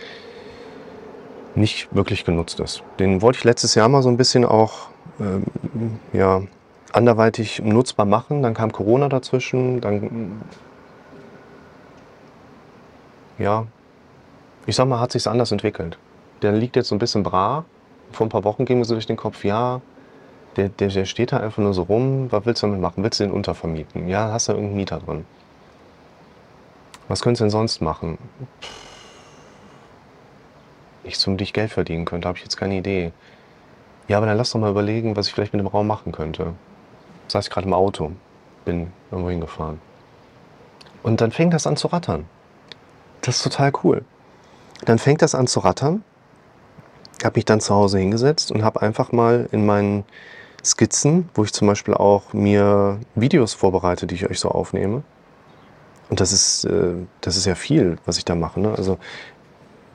nicht 1.54 1.94
wirklich 1.94 2.24
genutzt 2.24 2.60
ist. 2.60 2.82
Den 2.98 3.22
wollte 3.22 3.38
ich 3.38 3.44
letztes 3.44 3.74
Jahr 3.74 3.88
mal 3.88 4.02
so 4.02 4.08
ein 4.08 4.16
bisschen 4.16 4.44
auch 4.44 4.88
ähm, 5.20 5.44
ja, 6.12 6.42
anderweitig 6.92 7.60
nutzbar 7.62 8.06
machen. 8.06 8.42
Dann 8.42 8.54
kam 8.54 8.72
Corona 8.72 9.08
dazwischen, 9.08 9.80
dann 9.80 10.42
ja, 13.38 13.66
ich 14.66 14.76
sag 14.76 14.86
mal, 14.86 15.00
hat 15.00 15.12
sich 15.12 15.26
anders 15.26 15.52
entwickelt. 15.52 15.98
Der 16.42 16.52
liegt 16.52 16.76
jetzt 16.76 16.88
so 16.88 16.94
ein 16.94 16.98
bisschen 16.98 17.22
brach. 17.22 17.64
Vor 18.12 18.26
ein 18.26 18.30
paar 18.30 18.44
Wochen 18.44 18.64
ging 18.64 18.78
mir 18.78 18.84
so 18.84 18.94
durch 18.94 19.06
den 19.06 19.16
Kopf, 19.16 19.44
ja, 19.44 19.80
der, 20.56 20.68
der, 20.68 20.88
der 20.88 21.04
steht 21.04 21.32
da 21.32 21.38
einfach 21.38 21.62
nur 21.62 21.74
so 21.74 21.82
rum. 21.82 22.30
Was 22.30 22.44
willst 22.44 22.62
du 22.62 22.66
damit 22.66 22.80
machen? 22.80 23.02
Willst 23.02 23.20
du 23.20 23.24
den 23.24 23.32
untervermieten? 23.32 24.08
Ja, 24.08 24.30
hast 24.32 24.48
du 24.48 24.52
irgendeinen 24.52 24.76
Mieter 24.76 25.00
drin. 25.00 25.24
Was 27.08 27.22
könntest 27.22 27.40
du 27.40 27.44
denn 27.44 27.50
sonst 27.50 27.80
machen? 27.80 28.18
Nichts, 31.04 31.26
womit 31.26 31.40
ich 31.42 31.52
Geld 31.52 31.72
verdienen 31.72 32.04
könnte, 32.04 32.28
habe 32.28 32.38
ich 32.38 32.44
jetzt 32.44 32.56
keine 32.56 32.76
Idee. 32.76 33.12
Ja, 34.08 34.18
aber 34.18 34.26
dann 34.26 34.36
lass 34.36 34.50
doch 34.50 34.60
mal 34.60 34.70
überlegen, 34.70 35.16
was 35.16 35.26
ich 35.26 35.34
vielleicht 35.34 35.52
mit 35.52 35.60
dem 35.60 35.66
Raum 35.66 35.86
machen 35.86 36.12
könnte. 36.12 36.54
Das 37.26 37.34
heißt, 37.34 37.50
gerade 37.50 37.66
im 37.66 37.74
Auto 37.74 38.12
bin 38.64 38.92
irgendwo 39.10 39.30
hingefahren. 39.30 39.80
Und 41.02 41.20
dann 41.20 41.32
fängt 41.32 41.54
das 41.54 41.66
an 41.66 41.76
zu 41.76 41.88
rattern. 41.88 42.26
Das 43.22 43.36
ist 43.36 43.42
total 43.42 43.72
cool. 43.82 44.04
Dann 44.84 44.98
fängt 44.98 45.22
das 45.22 45.34
an 45.34 45.46
zu 45.46 45.60
rattern. 45.60 46.04
Ich 47.18 47.24
habe 47.24 47.38
mich 47.38 47.44
dann 47.44 47.60
zu 47.60 47.74
Hause 47.74 47.98
hingesetzt 47.98 48.50
und 48.50 48.64
habe 48.64 48.82
einfach 48.82 49.12
mal 49.12 49.48
in 49.52 49.64
meinen 49.64 50.04
Skizzen, 50.64 51.28
wo 51.34 51.44
ich 51.44 51.52
zum 51.52 51.68
Beispiel 51.68 51.94
auch 51.94 52.32
mir 52.32 53.00
Videos 53.14 53.54
vorbereite, 53.54 54.06
die 54.06 54.14
ich 54.14 54.30
euch 54.30 54.38
so 54.38 54.48
aufnehme. 54.48 55.02
Und 56.08 56.20
das 56.20 56.32
ist, 56.32 56.64
äh, 56.64 56.94
das 57.20 57.36
ist 57.36 57.46
ja 57.46 57.54
viel, 57.54 57.96
was 58.04 58.18
ich 58.18 58.24
da 58.24 58.34
mache. 58.34 58.60
Ne? 58.60 58.74
Also 58.76 58.98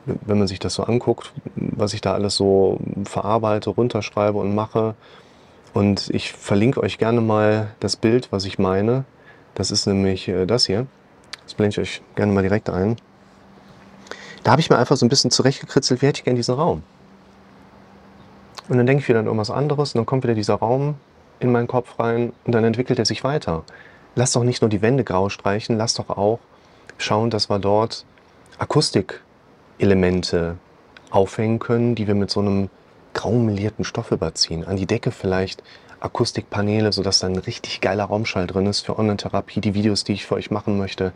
wenn 0.05 0.39
man 0.39 0.47
sich 0.47 0.59
das 0.59 0.73
so 0.73 0.83
anguckt, 0.83 1.33
was 1.55 1.93
ich 1.93 2.01
da 2.01 2.13
alles 2.13 2.35
so 2.35 2.79
verarbeite, 3.05 3.69
runterschreibe 3.69 4.37
und 4.37 4.55
mache. 4.55 4.95
Und 5.73 6.09
ich 6.09 6.31
verlinke 6.31 6.81
euch 6.81 6.97
gerne 6.97 7.21
mal 7.21 7.71
das 7.79 7.95
Bild, 7.95 8.31
was 8.31 8.45
ich 8.45 8.57
meine. 8.57 9.05
Das 9.53 9.69
ist 9.69 9.85
nämlich 9.85 10.27
äh, 10.27 10.45
das 10.45 10.65
hier. 10.65 10.87
Das 11.43 11.53
blende 11.53 11.73
ich 11.73 11.79
euch 11.79 12.01
gerne 12.15 12.31
mal 12.31 12.41
direkt 12.41 12.69
ein. 12.69 12.97
Da 14.43 14.51
habe 14.51 14.61
ich 14.61 14.69
mir 14.69 14.77
einfach 14.77 14.97
so 14.97 15.05
ein 15.05 15.09
bisschen 15.09 15.31
zurechtgekritzelt, 15.31 16.01
wie 16.01 16.07
hätte 16.07 16.19
ich 16.19 16.23
gerne 16.23 16.37
diesen 16.37 16.55
Raum. 16.55 16.83
Und 18.69 18.77
dann 18.77 18.85
denke 18.85 19.01
ich 19.01 19.09
wieder 19.09 19.19
an 19.19 19.25
irgendwas 19.25 19.51
anderes 19.51 19.93
und 19.93 19.99
dann 19.99 20.05
kommt 20.05 20.23
wieder 20.23 20.33
dieser 20.33 20.55
Raum 20.55 20.95
in 21.39 21.51
meinen 21.51 21.67
Kopf 21.67 21.99
rein 21.99 22.33
und 22.45 22.53
dann 22.53 22.63
entwickelt 22.63 22.99
er 22.99 23.05
sich 23.05 23.23
weiter. 23.23 23.63
Lass 24.15 24.33
doch 24.33 24.43
nicht 24.43 24.61
nur 24.61 24.69
die 24.69 24.81
Wände 24.81 25.03
grau 25.03 25.29
streichen, 25.29 25.77
lass 25.77 25.93
doch 25.93 26.09
auch 26.09 26.39
schauen, 26.97 27.29
dass 27.29 27.49
wir 27.49 27.59
dort 27.59 28.05
Akustikelemente 28.57 30.57
aufhängen 31.11 31.59
können, 31.59 31.95
die 31.95 32.07
wir 32.07 32.15
mit 32.15 32.31
so 32.31 32.39
einem 32.39 32.69
graumelierten 33.13 33.85
Stoff 33.85 34.11
überziehen. 34.11 34.65
An 34.65 34.75
die 34.75 34.85
Decke 34.85 35.11
vielleicht 35.11 35.63
Akustikpaneele, 35.99 36.91
sodass 36.91 37.19
da 37.19 37.27
ein 37.27 37.37
richtig 37.37 37.81
geiler 37.81 38.05
Raumschall 38.05 38.47
drin 38.47 38.65
ist 38.65 38.81
für 38.81 38.99
Online-Therapie, 38.99 39.61
die 39.61 39.73
Videos, 39.73 40.03
die 40.03 40.13
ich 40.13 40.25
für 40.25 40.35
euch 40.35 40.51
machen 40.51 40.77
möchte. 40.77 41.13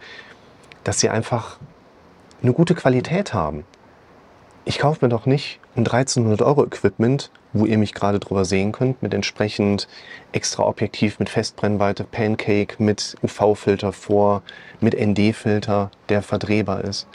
Dass 0.84 1.00
sie 1.00 1.10
einfach 1.10 1.58
eine 2.42 2.54
gute 2.54 2.74
Qualität 2.74 3.34
haben. 3.34 3.64
Ich 4.64 4.78
kaufe 4.78 5.04
mir 5.04 5.10
doch 5.10 5.26
nicht 5.26 5.60
ein 5.76 5.80
1300 5.80 6.44
Euro 6.44 6.64
Equipment, 6.64 7.32
wo 7.52 7.66
ihr 7.66 7.80
mich 7.80 7.96
gerade 7.96 8.20
drüber 8.20 8.46
sehen 8.46 8.72
könnt, 8.72 9.02
mit 9.02 9.14
entsprechend 9.14 9.88
extra 10.34 10.64
Objektiv, 10.64 11.18
mit 11.18 11.30
Festbrennweite, 11.30 12.04
Pancake, 12.04 12.76
mit 12.78 13.16
UV-Filter 13.24 13.92
vor, 13.92 14.44
mit 14.80 14.94
ND-Filter, 14.94 15.90
der 16.10 16.22
verdrehbar 16.22 16.84
ist. 16.84 17.08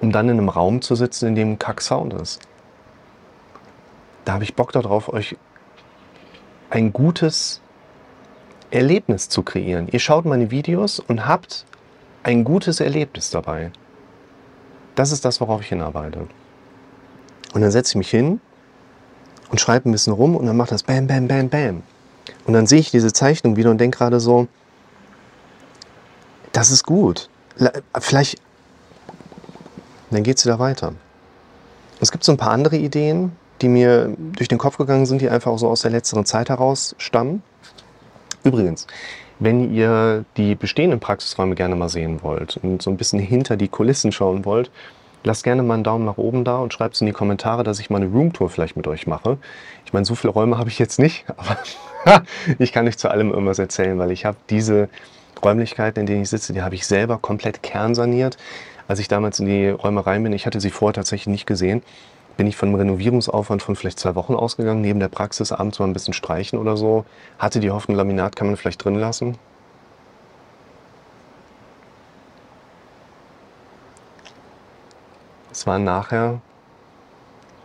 Um 0.00 0.12
dann 0.12 0.30
in 0.30 0.38
einem 0.38 0.48
Raum 0.48 0.80
zu 0.80 0.94
sitzen, 0.94 1.28
in 1.28 1.34
dem 1.34 1.58
Kack-Sound 1.58 2.14
ist. 2.14 2.40
Da 4.24 4.32
habe 4.32 4.44
ich 4.44 4.54
Bock 4.54 4.72
darauf, 4.72 5.12
euch 5.12 5.36
ein 6.70 6.92
gutes 6.94 7.60
Erlebnis 8.70 9.28
zu 9.28 9.42
kreieren. 9.42 9.88
Ihr 9.88 10.00
schaut 10.00 10.24
meine 10.24 10.50
Videos 10.50 11.00
und 11.00 11.26
habt 11.26 11.66
ein 12.22 12.44
gutes 12.44 12.80
Erlebnis 12.80 13.30
dabei. 13.30 13.70
Das 14.94 15.12
ist 15.12 15.24
das, 15.24 15.40
worauf 15.40 15.60
ich 15.60 15.68
hinarbeite. 15.68 16.26
Und 17.52 17.60
dann 17.60 17.70
setze 17.70 17.92
ich 17.92 17.96
mich 17.96 18.10
hin 18.10 18.40
und 19.50 19.60
schreibe 19.60 19.88
ein 19.88 19.92
bisschen 19.92 20.12
rum 20.12 20.36
und 20.36 20.46
dann 20.46 20.56
macht 20.56 20.72
das 20.72 20.82
Bam, 20.82 21.06
Bam, 21.06 21.28
Bam, 21.28 21.48
Bam. 21.48 21.82
Und 22.46 22.54
dann 22.54 22.66
sehe 22.66 22.80
ich 22.80 22.90
diese 22.90 23.12
Zeichnung 23.12 23.56
wieder 23.56 23.70
und 23.70 23.78
denke 23.78 23.98
gerade 23.98 24.20
so, 24.20 24.48
das 26.52 26.70
ist 26.70 26.84
gut. 26.84 27.28
Vielleicht, 27.98 28.40
dann 30.10 30.22
geht 30.22 30.38
es 30.38 30.44
wieder 30.44 30.58
weiter. 30.58 30.92
Es 32.00 32.12
gibt 32.12 32.24
so 32.24 32.32
ein 32.32 32.38
paar 32.38 32.50
andere 32.50 32.76
Ideen, 32.76 33.32
die 33.60 33.68
mir 33.68 34.14
durch 34.18 34.48
den 34.48 34.58
Kopf 34.58 34.76
gegangen 34.76 35.06
sind, 35.06 35.20
die 35.20 35.28
einfach 35.28 35.50
auch 35.50 35.58
so 35.58 35.68
aus 35.68 35.82
der 35.82 35.90
letzteren 35.90 36.24
Zeit 36.24 36.48
heraus 36.48 36.94
stammen. 36.98 37.42
Übrigens, 38.42 38.86
wenn 39.38 39.74
ihr 39.74 40.24
die 40.36 40.54
bestehenden 40.54 41.00
Praxisräume 41.00 41.54
gerne 41.54 41.76
mal 41.76 41.88
sehen 41.88 42.22
wollt 42.22 42.58
und 42.62 42.82
so 42.82 42.90
ein 42.90 42.96
bisschen 42.96 43.18
hinter 43.18 43.56
die 43.56 43.68
Kulissen 43.68 44.12
schauen 44.12 44.44
wollt, 44.44 44.70
lasst 45.24 45.44
gerne 45.44 45.62
mal 45.62 45.74
einen 45.74 45.84
Daumen 45.84 46.04
nach 46.04 46.18
oben 46.18 46.44
da 46.44 46.58
und 46.58 46.72
schreibt 46.72 46.94
es 46.94 47.00
in 47.00 47.06
die 47.06 47.12
Kommentare, 47.12 47.64
dass 47.64 47.80
ich 47.80 47.90
mal 47.90 47.96
eine 47.96 48.10
Roomtour 48.10 48.50
vielleicht 48.50 48.76
mit 48.76 48.86
euch 48.86 49.06
mache. 49.06 49.38
Ich 49.86 49.92
meine, 49.92 50.04
so 50.04 50.14
viele 50.14 50.32
Räume 50.32 50.58
habe 50.58 50.68
ich 50.68 50.78
jetzt 50.78 50.98
nicht, 50.98 51.24
aber 51.36 51.56
ich 52.58 52.72
kann 52.72 52.84
nicht 52.84 53.00
zu 53.00 53.10
allem 53.10 53.30
irgendwas 53.30 53.58
erzählen, 53.58 53.98
weil 53.98 54.10
ich 54.10 54.24
habe 54.24 54.36
diese 54.50 54.88
Räumlichkeiten, 55.42 56.00
in 56.00 56.06
denen 56.06 56.22
ich 56.22 56.30
sitze, 56.30 56.52
die 56.52 56.62
habe 56.62 56.74
ich 56.74 56.86
selber 56.86 57.18
komplett 57.18 57.62
kernsaniert. 57.62 58.36
Als 58.86 58.98
ich 58.98 59.08
damals 59.08 59.40
in 59.40 59.46
die 59.46 59.68
Räume 59.68 60.06
rein 60.06 60.22
bin, 60.22 60.32
ich 60.32 60.46
hatte 60.46 60.60
sie 60.60 60.70
vorher 60.70 60.92
tatsächlich 60.92 61.28
nicht 61.28 61.46
gesehen, 61.46 61.82
bin 62.36 62.46
ich 62.46 62.56
von 62.56 62.68
einem 62.68 62.76
Renovierungsaufwand 62.76 63.62
von 63.62 63.76
vielleicht 63.76 63.98
zwei 63.98 64.14
Wochen 64.14 64.34
ausgegangen, 64.34 64.80
neben 64.80 65.00
der 65.00 65.08
Praxis 65.08 65.52
abends 65.52 65.78
mal 65.78 65.86
ein 65.86 65.92
bisschen 65.92 66.14
streichen 66.14 66.58
oder 66.58 66.76
so. 66.76 67.04
Hatte 67.38 67.60
die 67.60 67.70
Hoffnung, 67.70 67.96
Laminat 67.96 68.36
kann 68.36 68.46
man 68.46 68.56
vielleicht 68.56 68.84
drin 68.84 68.96
lassen. 68.96 69.38
Es 75.52 75.66
waren 75.66 75.84
nachher, 75.84 76.40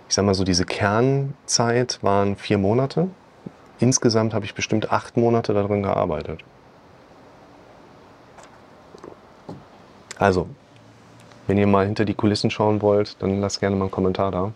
ich 0.07 0.15
sag 0.15 0.23
mal 0.23 0.35
so, 0.35 0.43
diese 0.43 0.65
Kernzeit 0.65 1.99
waren 2.03 2.35
vier 2.35 2.59
Monate. 2.59 3.09
Insgesamt 3.79 4.33
habe 4.33 4.45
ich 4.45 4.53
bestimmt 4.53 4.91
acht 4.91 5.17
Monate 5.17 5.53
darin 5.53 5.83
gearbeitet. 5.83 6.43
Also, 10.17 10.47
wenn 11.49 11.57
ihr 11.57 11.65
mal 11.65 11.87
hinter 11.87 12.05
die 12.05 12.13
Kulissen 12.13 12.51
schauen 12.51 12.79
wollt, 12.83 13.15
dann 13.23 13.41
lasst 13.41 13.59
gerne 13.59 13.75
mal 13.75 13.85
einen 13.85 13.91
Kommentar 13.91 14.29
da. 14.29 14.51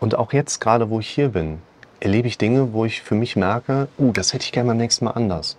Und 0.00 0.16
auch 0.16 0.34
jetzt, 0.34 0.60
gerade 0.60 0.90
wo 0.90 1.00
ich 1.00 1.08
hier 1.08 1.30
bin, 1.30 1.62
erlebe 1.98 2.28
ich 2.28 2.36
Dinge, 2.36 2.74
wo 2.74 2.84
ich 2.84 3.00
für 3.00 3.14
mich 3.14 3.36
merke, 3.36 3.88
uh, 3.98 4.12
das 4.12 4.34
hätte 4.34 4.44
ich 4.44 4.52
gerne 4.52 4.68
beim 4.68 4.76
nächsten 4.76 5.06
Mal 5.06 5.12
anders. 5.12 5.56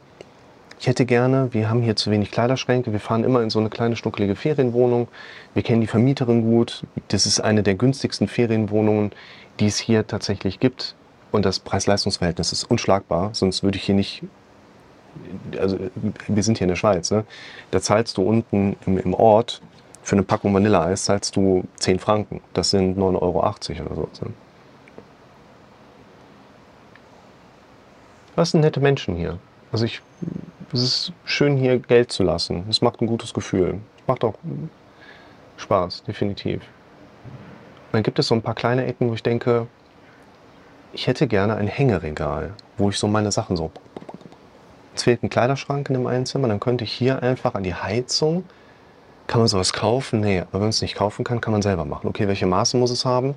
Ich 0.80 0.86
hätte 0.86 1.06
gerne, 1.06 1.52
wir 1.52 1.68
haben 1.68 1.82
hier 1.82 1.96
zu 1.96 2.12
wenig 2.12 2.30
Kleiderschränke, 2.30 2.92
wir 2.92 3.00
fahren 3.00 3.24
immer 3.24 3.42
in 3.42 3.50
so 3.50 3.58
eine 3.58 3.72
kleine 3.72 3.96
schnuckelige 3.96 4.36
Ferienwohnung, 4.36 5.08
wir 5.56 5.64
kennen 5.64 5.82
die 5.82 5.88
Vermieterin 5.88 6.44
gut, 6.44 6.84
das 7.08 7.26
ist 7.26 7.40
eine 7.40 7.64
der 7.64 7.74
günstigsten 7.74 8.28
Ferienwohnungen, 8.28 9.14
die 9.60 9.66
es 9.66 9.80
hier 9.80 10.06
tatsächlich 10.06 10.60
gibt 10.60 10.94
und 11.32 11.44
das 11.44 11.58
Preis-Leistungs-Verhältnis 11.60 12.52
ist 12.52 12.66
unschlagbar, 12.66 13.30
sonst 13.34 13.64
würde 13.64 13.78
ich 13.78 13.84
hier 13.84 13.96
nicht 13.96 14.24
also 15.60 15.78
wir 16.28 16.44
sind 16.44 16.58
hier 16.58 16.66
in 16.66 16.70
der 16.70 16.76
Schweiz, 16.76 17.12
ne? 17.12 17.26
da 17.72 17.82
zahlst 17.82 18.18
du 18.18 18.24
unten 18.24 18.76
im, 18.86 18.98
im 18.98 19.14
Ort 19.14 19.62
für 20.04 20.18
eine 20.18 20.24
Packung 20.24 20.54
Vanilleeis 20.54 21.06
zahlst 21.06 21.36
du 21.38 21.64
10 21.78 21.98
Franken. 21.98 22.42
Das 22.54 22.72
sind 22.72 22.98
9,80 22.98 23.02
Euro 23.22 23.40
oder 23.40 23.96
so. 24.12 24.26
Ne? 24.26 24.34
Das 28.36 28.52
sind 28.52 28.62
nette 28.62 28.82
Menschen 28.82 29.16
hier. 29.16 29.40
Also 29.72 29.86
ich, 29.86 30.02
es 30.74 30.82
ist 30.82 31.14
schön 31.24 31.56
hier 31.56 31.80
Geld 31.80 32.12
zu 32.12 32.24
lassen. 32.24 32.66
Es 32.70 32.82
macht 32.82 33.02
ein 33.02 33.08
gutes 33.08 33.34
Gefühl. 33.34 33.80
Macht 34.06 34.26
auch 34.26 34.34
Spaß, 35.58 36.04
definitiv. 36.04 36.62
dann 37.94 38.04
gibt 38.04 38.20
es 38.20 38.28
so 38.28 38.36
ein 38.36 38.42
paar 38.42 38.56
kleine 38.56 38.86
Ecken, 38.86 39.10
wo 39.10 39.14
ich 39.14 39.24
denke, 39.24 39.68
ich 40.92 41.08
hätte 41.08 41.28
gerne 41.28 41.56
ein 41.56 41.68
Hängeregal, 41.68 42.54
wo 42.78 42.90
ich 42.90 43.00
so 43.00 43.08
meine 43.08 43.32
Sachen 43.32 43.56
so. 43.56 43.72
Es 44.96 45.04
fehlt 45.04 45.24
ein 45.24 45.30
Kleiderschrank 45.30 45.90
in 45.90 45.96
dem 45.96 46.08
einen 46.08 46.26
Zimmer, 46.26 46.48
dann 46.48 46.60
könnte 46.60 46.84
ich 46.84 46.94
hier 46.94 47.24
einfach 47.24 47.56
an 47.56 47.64
die 47.64 47.74
Heizung. 47.74 48.44
Kann 49.28 49.40
man 49.40 49.48
sowas 49.48 49.74
kaufen? 49.74 50.20
Nee, 50.20 50.40
aber 50.42 50.54
wenn 50.54 50.60
man 50.62 50.70
es 50.70 50.82
nicht 50.82 50.96
kaufen 50.96 51.24
kann, 51.24 51.42
kann 51.42 51.54
man 51.54 51.62
selber 51.62 51.86
machen. 51.86 52.08
Okay, 52.08 52.28
welche 52.28 52.46
Maße 52.46 52.78
muss 52.78 52.92
es 52.92 53.06
haben? 53.06 53.36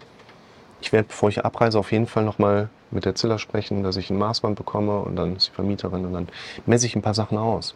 Ich 0.81 0.93
werde, 0.93 1.09
bevor 1.09 1.29
ich 1.29 1.45
abreise, 1.45 1.79
auf 1.79 1.93
jeden 1.93 2.07
Fall 2.07 2.25
nochmal 2.25 2.69
mit 2.91 3.05
der 3.05 3.15
Ziller 3.15 3.39
sprechen, 3.39 3.83
dass 3.83 3.97
ich 3.97 4.11
ein 4.11 4.19
Maßband 4.19 4.57
bekomme 4.57 4.99
und 5.01 5.17
dann 5.17 5.37
ist 5.37 5.49
die 5.49 5.53
Vermieterin 5.53 6.05
und 6.05 6.13
dann 6.13 6.29
messe 6.67 6.87
ich 6.87 6.95
ein 6.95 7.03
paar 7.03 7.15
Sachen 7.15 7.39
aus. 7.39 7.75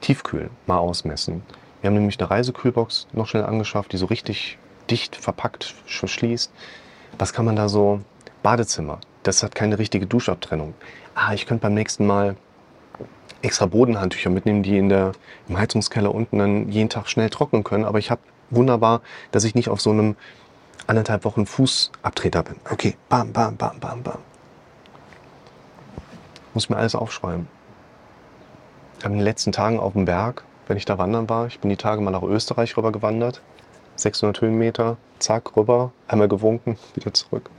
Tiefkühl 0.00 0.50
mal 0.66 0.78
ausmessen. 0.78 1.42
Wir 1.80 1.88
haben 1.88 1.94
nämlich 1.94 2.18
eine 2.18 2.30
Reisekühlbox 2.30 3.06
noch 3.12 3.28
schnell 3.28 3.44
angeschafft, 3.44 3.92
die 3.92 3.96
so 3.96 4.06
richtig 4.06 4.58
dicht 4.90 5.16
verpackt 5.16 5.74
verschließt. 5.86 6.50
Was 7.18 7.32
kann 7.32 7.44
man 7.44 7.56
da 7.56 7.68
so? 7.68 8.00
Badezimmer. 8.42 9.00
Das 9.22 9.42
hat 9.42 9.54
keine 9.54 9.78
richtige 9.78 10.06
Duschabtrennung. 10.06 10.74
Ah, 11.14 11.34
ich 11.34 11.46
könnte 11.46 11.62
beim 11.62 11.74
nächsten 11.74 12.06
Mal 12.06 12.36
extra 13.42 13.66
Bodenhandtücher 13.66 14.30
mitnehmen, 14.30 14.62
die 14.62 14.78
in 14.78 14.88
der, 14.88 15.12
im 15.48 15.58
Heizungskeller 15.58 16.14
unten 16.14 16.38
dann 16.38 16.70
jeden 16.70 16.88
Tag 16.88 17.08
schnell 17.08 17.30
trocknen 17.30 17.64
können. 17.64 17.84
Aber 17.84 17.98
ich 17.98 18.10
habe 18.10 18.20
wunderbar, 18.50 19.00
dass 19.30 19.44
ich 19.44 19.54
nicht 19.54 19.68
auf 19.68 19.80
so 19.80 19.90
einem 19.90 20.16
anderthalb 20.86 21.24
Wochen 21.24 21.46
Fußabtreter 21.46 22.42
bin. 22.42 22.56
Okay, 22.70 22.96
bam, 23.08 23.32
bam, 23.32 23.56
bam, 23.56 23.78
bam, 23.78 24.02
bam. 24.02 24.18
Muss 26.54 26.68
mir 26.68 26.76
alles 26.76 26.94
aufschreiben. 26.94 27.46
In 29.04 29.12
den 29.12 29.20
letzten 29.20 29.52
Tagen 29.52 29.78
auf 29.78 29.92
dem 29.92 30.06
Berg, 30.06 30.44
wenn 30.66 30.76
ich 30.76 30.84
da 30.84 30.98
wandern 30.98 31.28
war, 31.28 31.46
ich 31.46 31.60
bin 31.60 31.70
die 31.70 31.76
Tage 31.76 32.00
mal 32.00 32.10
nach 32.10 32.22
Österreich 32.22 32.76
rüber 32.76 32.90
gewandert, 32.90 33.42
600 33.96 34.40
Höhenmeter, 34.40 34.96
zack, 35.18 35.56
rüber, 35.56 35.92
einmal 36.08 36.28
gewunken, 36.28 36.78
wieder 36.94 37.12
zurück. 37.14 37.50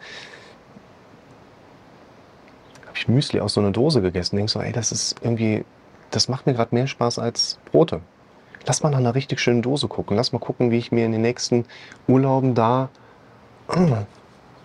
Ich 2.99 3.07
Müsli 3.07 3.39
aus 3.39 3.53
so 3.53 3.61
einer 3.61 3.71
Dose 3.71 4.01
gegessen, 4.01 4.35
denk 4.35 4.49
so, 4.49 4.59
ey, 4.59 4.73
das 4.73 4.91
ist 4.91 5.15
irgendwie, 5.21 5.63
das 6.11 6.27
macht 6.27 6.45
mir 6.45 6.53
gerade 6.53 6.75
mehr 6.75 6.85
Spaß 6.85 7.17
als 7.17 7.57
Brote. 7.71 8.01
Lass 8.65 8.83
mal 8.83 8.89
nach 8.89 8.97
einer 8.97 9.15
richtig 9.15 9.39
schönen 9.39 9.61
Dose 9.61 9.87
gucken. 9.87 10.17
Lass 10.17 10.33
mal 10.33 10.39
gucken, 10.39 10.69
wie 10.69 10.79
ich 10.79 10.91
mir 10.91 11.05
in 11.05 11.13
den 11.13 11.21
nächsten 11.21 11.63
Urlauben 12.09 12.55
da. 12.55 12.89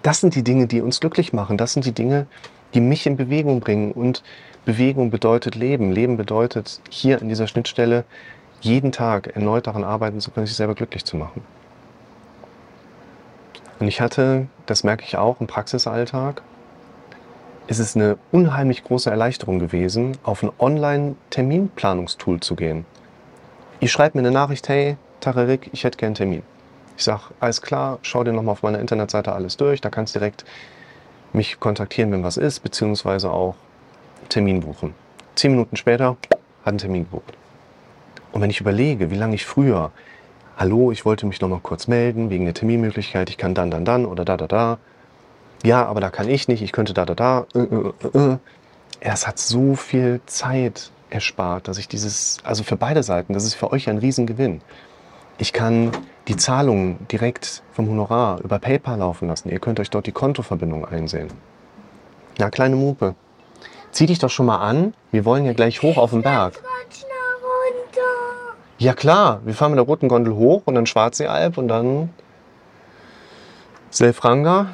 Das 0.02 0.18
sind 0.18 0.34
die 0.34 0.42
Dinge, 0.42 0.66
die 0.66 0.80
uns 0.80 0.98
glücklich 0.98 1.32
machen. 1.32 1.56
Das 1.56 1.74
sind 1.74 1.86
die 1.86 1.92
Dinge, 1.92 2.26
die 2.74 2.80
mich 2.80 3.06
in 3.06 3.16
Bewegung 3.16 3.60
bringen. 3.60 3.92
Und 3.92 4.24
Bewegung 4.64 5.12
bedeutet 5.12 5.54
Leben. 5.54 5.92
Leben 5.92 6.16
bedeutet 6.16 6.80
hier 6.90 7.22
an 7.22 7.28
dieser 7.28 7.46
Schnittstelle 7.46 8.04
jeden 8.60 8.90
Tag 8.90 9.28
erneut 9.36 9.68
daran 9.68 9.84
arbeiten 9.84 10.18
zu 10.18 10.32
können, 10.32 10.46
sich 10.46 10.56
selber 10.56 10.74
glücklich 10.74 11.04
zu 11.04 11.16
machen. 11.16 11.42
Und 13.78 13.86
ich 13.86 14.00
hatte, 14.00 14.48
das 14.66 14.82
merke 14.82 15.04
ich 15.04 15.16
auch 15.16 15.40
im 15.40 15.46
Praxisalltag, 15.46 16.42
ist 17.66 17.78
es 17.78 17.96
eine 17.96 18.18
unheimlich 18.30 18.84
große 18.84 19.10
Erleichterung 19.10 19.58
gewesen, 19.58 20.16
auf 20.22 20.42
ein 20.42 20.50
Online-Terminplanungstool 20.58 22.40
zu 22.40 22.56
gehen. 22.56 22.84
Ich 23.80 23.90
schreibe 23.90 24.18
mir 24.18 24.26
eine 24.26 24.34
Nachricht, 24.34 24.68
hey, 24.68 24.96
Tarerik, 25.20 25.70
ich 25.72 25.84
hätte 25.84 25.96
gern 25.96 26.08
einen 26.08 26.14
Termin. 26.14 26.42
Ich 26.96 27.04
sage, 27.04 27.22
alles 27.40 27.62
klar, 27.62 27.98
schau 28.02 28.22
dir 28.22 28.32
nochmal 28.32 28.52
auf 28.52 28.62
meiner 28.62 28.78
Internetseite 28.78 29.32
alles 29.32 29.56
durch, 29.56 29.80
da 29.80 29.90
kannst 29.90 30.14
du 30.14 30.18
direkt 30.18 30.44
mich 31.32 31.58
kontaktieren, 31.58 32.12
wenn 32.12 32.22
was 32.22 32.36
ist, 32.36 32.60
beziehungsweise 32.60 33.30
auch 33.30 33.56
Termin 34.28 34.60
buchen. 34.60 34.94
Zehn 35.34 35.52
Minuten 35.52 35.76
später 35.76 36.16
hat 36.20 36.38
einen 36.64 36.78
Termin 36.78 37.04
gebucht. 37.04 37.36
Und 38.32 38.40
wenn 38.40 38.50
ich 38.50 38.60
überlege, 38.60 39.10
wie 39.10 39.16
lange 39.16 39.34
ich 39.34 39.44
früher, 39.44 39.90
hallo, 40.56 40.92
ich 40.92 41.04
wollte 41.04 41.26
mich 41.26 41.40
noch 41.40 41.48
mal 41.48 41.60
kurz 41.60 41.88
melden 41.88 42.30
wegen 42.30 42.44
der 42.44 42.54
Terminmöglichkeit, 42.54 43.30
ich 43.30 43.38
kann 43.38 43.54
dann, 43.54 43.70
dann, 43.70 43.84
dann 43.84 44.06
oder 44.06 44.24
da, 44.24 44.36
da, 44.36 44.46
da. 44.46 44.78
Ja, 45.64 45.86
aber 45.86 46.00
da 46.00 46.10
kann 46.10 46.28
ich 46.28 46.46
nicht, 46.46 46.62
ich 46.62 46.72
könnte 46.72 46.92
da, 46.92 47.06
da, 47.06 47.14
da. 47.14 47.46
Äh, 47.54 47.58
äh, 47.58 48.18
äh. 48.18 48.38
Es 49.00 49.26
hat 49.26 49.38
so 49.38 49.74
viel 49.74 50.20
Zeit 50.26 50.90
erspart, 51.10 51.68
dass 51.68 51.78
ich 51.78 51.88
dieses, 51.88 52.38
also 52.44 52.62
für 52.62 52.76
beide 52.76 53.02
Seiten, 53.02 53.32
das 53.32 53.44
ist 53.44 53.54
für 53.54 53.72
euch 53.72 53.88
ein 53.88 53.98
Riesengewinn. 53.98 54.60
Ich 55.38 55.52
kann 55.52 55.90
die 56.28 56.36
Zahlungen 56.36 57.06
direkt 57.10 57.62
vom 57.72 57.88
Honorar 57.88 58.40
über 58.42 58.58
PayPal 58.58 58.98
laufen 58.98 59.28
lassen. 59.28 59.48
Ihr 59.48 59.58
könnt 59.58 59.80
euch 59.80 59.90
dort 59.90 60.06
die 60.06 60.12
Kontoverbindung 60.12 60.84
einsehen. 60.84 61.28
Ja, 62.38 62.50
kleine 62.50 62.76
Mupe. 62.76 63.14
Zieh 63.90 64.06
dich 64.06 64.18
doch 64.18 64.30
schon 64.30 64.46
mal 64.46 64.58
an. 64.58 64.92
Wir 65.12 65.24
wollen 65.24 65.44
ja 65.44 65.54
gleich 65.54 65.82
hoch 65.82 65.96
auf 65.96 66.10
den 66.10 66.22
Berg. 66.22 66.54
Ja 68.78 68.92
klar, 68.92 69.40
wir 69.44 69.54
fahren 69.54 69.70
mit 69.70 69.78
der 69.78 69.86
roten 69.86 70.08
Gondel 70.08 70.34
hoch 70.34 70.62
und 70.66 70.74
dann 70.74 70.86
Schwarzealb 70.86 71.56
und 71.56 71.68
dann 71.68 72.10
Selfranga, 73.90 74.68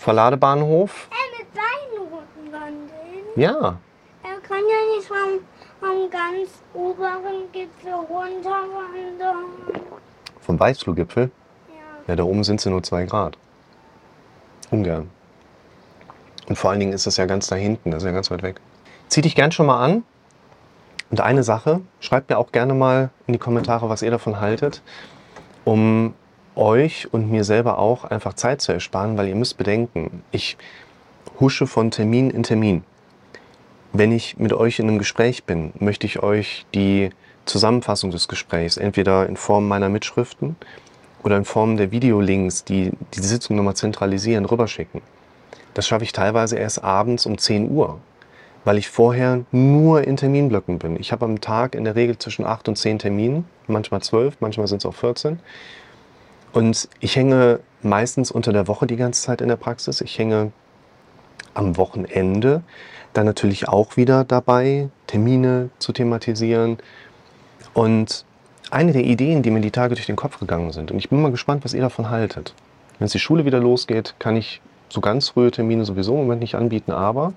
Verladebahnhof. 0.00 1.10
Äh, 1.10 1.42
mit 1.42 1.52
beiden 1.52 2.08
roten 2.10 2.50
Gondeln? 2.50 3.26
Ja. 3.36 3.76
Er 4.22 4.40
kann 4.40 4.58
ja 4.58 4.96
nicht 4.96 5.06
vom, 5.06 5.40
vom 5.78 6.10
ganz 6.10 6.62
oberen 6.72 7.52
Gipfel 7.52 7.92
runterwandern. 7.92 9.44
Vom 10.40 10.58
Weißfluggipfel? 10.58 11.30
Ja. 11.68 11.74
Ja, 12.08 12.16
da 12.16 12.22
oben 12.22 12.44
sind 12.44 12.62
sie 12.62 12.70
nur 12.70 12.82
zwei 12.82 13.04
Grad. 13.04 13.36
Ungern. 14.70 15.10
Und 16.48 16.56
vor 16.56 16.70
allen 16.70 16.80
Dingen 16.80 16.94
ist 16.94 17.06
das 17.06 17.18
ja 17.18 17.26
ganz 17.26 17.48
da 17.48 17.56
hinten, 17.56 17.90
das 17.90 18.02
ist 18.02 18.06
ja 18.06 18.12
ganz 18.12 18.30
weit 18.30 18.42
weg. 18.42 18.58
Zieh 19.08 19.20
dich 19.20 19.34
gern 19.34 19.52
schon 19.52 19.66
mal 19.66 19.84
an. 19.84 20.02
Und 21.10 21.20
eine 21.20 21.42
Sache, 21.42 21.82
schreibt 22.00 22.30
mir 22.30 22.38
auch 22.38 22.52
gerne 22.52 22.72
mal 22.72 23.10
in 23.26 23.34
die 23.34 23.38
Kommentare, 23.38 23.90
was 23.90 24.00
ihr 24.00 24.10
davon 24.10 24.40
haltet, 24.40 24.80
um 25.66 26.14
euch 26.60 27.12
und 27.12 27.30
mir 27.30 27.42
selber 27.42 27.78
auch 27.78 28.04
einfach 28.04 28.34
Zeit 28.34 28.60
zu 28.60 28.72
ersparen, 28.72 29.16
weil 29.16 29.28
ihr 29.28 29.34
müsst 29.34 29.56
bedenken, 29.56 30.22
ich 30.30 30.56
husche 31.40 31.66
von 31.66 31.90
Termin 31.90 32.30
in 32.30 32.42
Termin. 32.42 32.84
Wenn 33.92 34.12
ich 34.12 34.36
mit 34.38 34.52
euch 34.52 34.78
in 34.78 34.88
einem 34.88 34.98
Gespräch 34.98 35.44
bin, 35.44 35.72
möchte 35.80 36.06
ich 36.06 36.22
euch 36.22 36.66
die 36.74 37.10
Zusammenfassung 37.46 38.10
des 38.10 38.28
Gesprächs 38.28 38.76
entweder 38.76 39.26
in 39.26 39.36
Form 39.36 39.66
meiner 39.66 39.88
Mitschriften 39.88 40.54
oder 41.24 41.36
in 41.36 41.44
Form 41.44 41.76
der 41.76 41.90
Videolinks, 41.90 42.64
die 42.64 42.92
die 43.14 43.20
Sitzung 43.20 43.56
nochmal 43.56 43.74
zentralisieren, 43.74 44.44
rüberschicken. 44.44 45.02
Das 45.74 45.88
schaffe 45.88 46.04
ich 46.04 46.12
teilweise 46.12 46.56
erst 46.56 46.84
abends 46.84 47.26
um 47.26 47.38
10 47.38 47.70
Uhr, 47.70 47.98
weil 48.64 48.78
ich 48.78 48.88
vorher 48.88 49.44
nur 49.50 50.04
in 50.04 50.16
Terminblöcken 50.16 50.78
bin. 50.78 50.98
Ich 51.00 51.10
habe 51.10 51.24
am 51.24 51.40
Tag 51.40 51.74
in 51.74 51.84
der 51.84 51.96
Regel 51.96 52.18
zwischen 52.18 52.44
8 52.44 52.68
und 52.68 52.76
10 52.76 53.00
Terminen, 53.00 53.44
manchmal 53.66 54.02
12, 54.02 54.36
manchmal 54.40 54.66
sind 54.66 54.78
es 54.78 54.86
auch 54.86 54.94
14. 54.94 55.40
Und 56.52 56.88
ich 57.00 57.16
hänge 57.16 57.60
meistens 57.82 58.30
unter 58.30 58.52
der 58.52 58.66
Woche 58.68 58.86
die 58.86 58.96
ganze 58.96 59.22
Zeit 59.22 59.40
in 59.40 59.48
der 59.48 59.56
Praxis. 59.56 60.00
Ich 60.00 60.18
hänge 60.18 60.52
am 61.54 61.76
Wochenende 61.76 62.62
dann 63.12 63.26
natürlich 63.26 63.68
auch 63.68 63.96
wieder 63.96 64.24
dabei, 64.24 64.88
Termine 65.06 65.70
zu 65.78 65.92
thematisieren. 65.92 66.78
Und 67.74 68.24
eine 68.70 68.92
der 68.92 69.04
Ideen, 69.04 69.42
die 69.42 69.50
mir 69.50 69.60
die 69.60 69.70
Tage 69.70 69.94
durch 69.94 70.06
den 70.06 70.16
Kopf 70.16 70.38
gegangen 70.38 70.72
sind, 70.72 70.90
und 70.90 70.98
ich 70.98 71.08
bin 71.08 71.20
mal 71.20 71.30
gespannt, 71.30 71.64
was 71.64 71.74
ihr 71.74 71.80
davon 71.80 72.10
haltet. 72.10 72.54
Wenn 72.98 73.06
es 73.06 73.12
die 73.12 73.18
Schule 73.18 73.44
wieder 73.44 73.58
losgeht, 73.58 74.14
kann 74.18 74.36
ich 74.36 74.60
so 74.88 75.00
ganz 75.00 75.30
frühe 75.30 75.50
Termine 75.50 75.84
sowieso 75.84 76.14
im 76.14 76.22
Moment 76.22 76.40
nicht 76.40 76.54
anbieten, 76.54 76.92
aber 76.92 77.32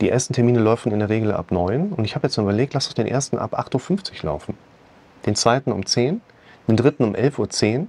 die 0.00 0.08
ersten 0.08 0.32
Termine 0.32 0.60
laufen 0.60 0.92
in 0.92 0.98
der 1.00 1.08
Regel 1.08 1.32
ab 1.32 1.50
9 1.50 1.92
und 1.92 2.04
ich 2.04 2.14
habe 2.14 2.26
jetzt 2.26 2.38
überlegt, 2.38 2.74
lass 2.74 2.88
doch 2.88 2.94
den 2.94 3.06
ersten 3.06 3.38
ab 3.38 3.58
8.50 3.58 4.24
Uhr 4.24 4.30
laufen. 4.30 4.56
Den 5.26 5.34
zweiten 5.34 5.72
um 5.72 5.84
10, 5.84 6.20
den 6.68 6.76
dritten 6.76 7.04
um 7.04 7.14
11.10 7.14 7.80
Uhr 7.80 7.86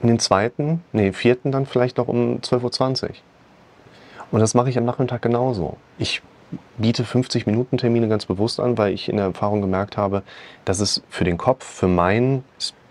und 0.00 0.08
den 0.08 0.18
zweiten, 0.18 0.82
nee, 0.92 1.12
vierten 1.12 1.52
dann 1.52 1.66
vielleicht 1.66 1.96
noch 1.98 2.08
um 2.08 2.38
12.20 2.38 3.02
Uhr. 3.02 3.10
Und 4.30 4.40
das 4.40 4.54
mache 4.54 4.68
ich 4.70 4.78
am 4.78 4.84
Nachmittag 4.84 5.22
genauso. 5.22 5.76
Ich 5.98 6.22
biete 6.76 7.04
50 7.04 7.46
Minuten 7.46 7.78
Termine 7.78 8.08
ganz 8.08 8.26
bewusst 8.26 8.60
an, 8.60 8.78
weil 8.78 8.92
ich 8.92 9.08
in 9.08 9.16
der 9.16 9.26
Erfahrung 9.26 9.60
gemerkt 9.60 9.96
habe, 9.96 10.22
dass 10.64 10.80
es 10.80 11.02
für 11.08 11.24
den 11.24 11.38
Kopf, 11.38 11.64
für 11.64 11.88
meinen, 11.88 12.44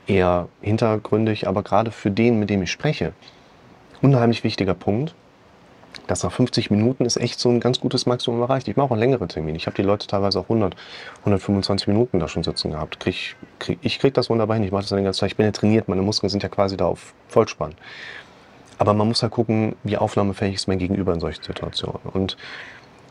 eher 0.07 0.47
hintergründig, 0.61 1.47
aber 1.47 1.63
gerade 1.63 1.91
für 1.91 2.11
den, 2.11 2.39
mit 2.39 2.49
dem 2.49 2.63
ich 2.63 2.71
spreche, 2.71 3.13
unheimlich 4.01 4.43
wichtiger 4.43 4.73
Punkt, 4.73 5.13
das 6.05 6.23
nach 6.23 6.31
50 6.31 6.69
Minuten 6.69 7.05
ist 7.05 7.17
echt 7.17 7.39
so 7.39 7.49
ein 7.49 7.59
ganz 7.59 7.79
gutes 7.79 8.05
Maximum 8.05 8.41
erreicht. 8.41 8.67
Ich 8.67 8.75
mache 8.75 8.93
auch 8.93 8.97
längere 8.97 9.27
Termine. 9.27 9.57
Ich 9.57 9.65
habe 9.65 9.75
die 9.75 9.81
Leute 9.81 10.07
teilweise 10.07 10.39
auch 10.39 10.43
100, 10.43 10.75
125 11.21 11.87
Minuten 11.87 12.19
da 12.19 12.27
schon 12.27 12.43
sitzen 12.43 12.71
gehabt. 12.71 12.99
Krieg, 12.99 13.35
krieg, 13.59 13.79
ich 13.81 13.99
kriege 13.99 14.13
das 14.13 14.29
wunderbar 14.29 14.55
hin. 14.55 14.63
Ich 14.63 14.71
mache 14.71 14.83
das 14.83 14.89
dann 14.89 14.99
die 14.99 15.03
ganze 15.03 15.21
Zeit. 15.21 15.31
Ich 15.31 15.37
bin 15.37 15.45
ja 15.45 15.51
trainiert. 15.51 15.87
Meine 15.87 16.01
Muskeln 16.01 16.29
sind 16.29 16.43
ja 16.43 16.49
quasi 16.49 16.77
da 16.77 16.85
auf 16.85 17.13
Vollspann. 17.27 17.73
Aber 18.77 18.93
man 18.93 19.07
muss 19.07 19.23
halt 19.23 19.31
gucken, 19.31 19.75
wie 19.83 19.97
aufnahmefähig 19.97 20.55
ist 20.55 20.67
mein 20.67 20.77
Gegenüber 20.77 21.13
in 21.13 21.19
solchen 21.19 21.43
Situationen. 21.43 21.99
Und 22.13 22.37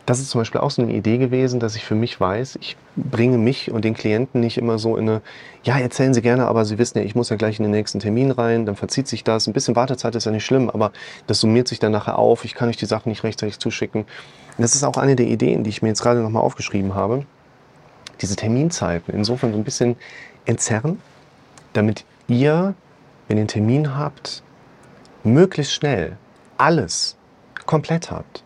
das 0.07 0.21
ist 0.21 0.31
zum 0.31 0.40
Beispiel 0.40 0.61
auch 0.61 0.71
so 0.71 0.83
eine 0.83 0.92
Idee 0.92 1.19
gewesen, 1.19 1.59
dass 1.59 1.75
ich 1.75 1.85
für 1.85 1.97
mich 1.97 2.21
weiß, 2.21 2.59
ich 2.61 2.77
bringe 2.95 3.38
mich 3.38 3.73
und 3.73 3.85
den 3.85 3.95
Klienten 3.95 4.40
nicht 4.40 4.57
immer 4.57 4.79
so 4.79 4.97
in 4.97 5.09
eine, 5.09 5.23
ja, 5.64 5.77
erzählen 5.79 6.14
Sie 6.14 6.23
gerne, 6.23 6.47
aber 6.47 6.64
Sie 6.64 6.79
wissen 6.79 6.99
ja, 6.99 7.05
ich 7.05 7.16
muss 7.16 7.29
ja 7.29 7.35
gleich 7.35 7.59
in 7.59 7.64
den 7.64 7.73
nächsten 7.73 7.99
Termin 7.99 8.31
rein, 8.31 8.66
dann 8.66 8.77
verzieht 8.77 9.09
sich 9.09 9.25
das. 9.25 9.49
Ein 9.49 9.53
bisschen 9.53 9.75
Wartezeit 9.75 10.14
ist 10.14 10.25
ja 10.25 10.31
nicht 10.31 10.47
schlimm, 10.47 10.71
aber 10.71 10.92
das 11.27 11.40
summiert 11.40 11.66
sich 11.66 11.81
dann 11.81 11.90
nachher 11.90 12.19
auf. 12.19 12.45
Ich 12.45 12.55
kann 12.55 12.69
euch 12.69 12.77
die 12.77 12.87
Sachen 12.87 13.09
nicht 13.09 13.25
rechtzeitig 13.25 13.59
zuschicken. 13.59 14.05
Das 14.59 14.77
ist 14.77 14.85
auch 14.85 14.97
eine 14.97 15.16
der 15.16 15.27
Ideen, 15.27 15.64
die 15.64 15.71
ich 15.71 15.83
mir 15.83 15.88
jetzt 15.88 16.03
gerade 16.03 16.21
nochmal 16.21 16.42
aufgeschrieben 16.42 16.95
habe. 16.95 17.27
Diese 18.23 18.37
Terminzeiten 18.37 19.12
insofern 19.12 19.53
so 19.53 19.59
ein 19.59 19.64
bisschen 19.64 19.97
entzerren, 20.45 21.03
damit 21.73 22.05
ihr, 22.29 22.75
wenn 23.27 23.38
ihr 23.38 23.42
einen 23.42 23.49
Termin 23.49 23.97
habt, 23.97 24.42
möglichst 25.25 25.73
schnell 25.73 26.16
alles 26.57 27.16
komplett 27.66 28.12
habt, 28.12 28.45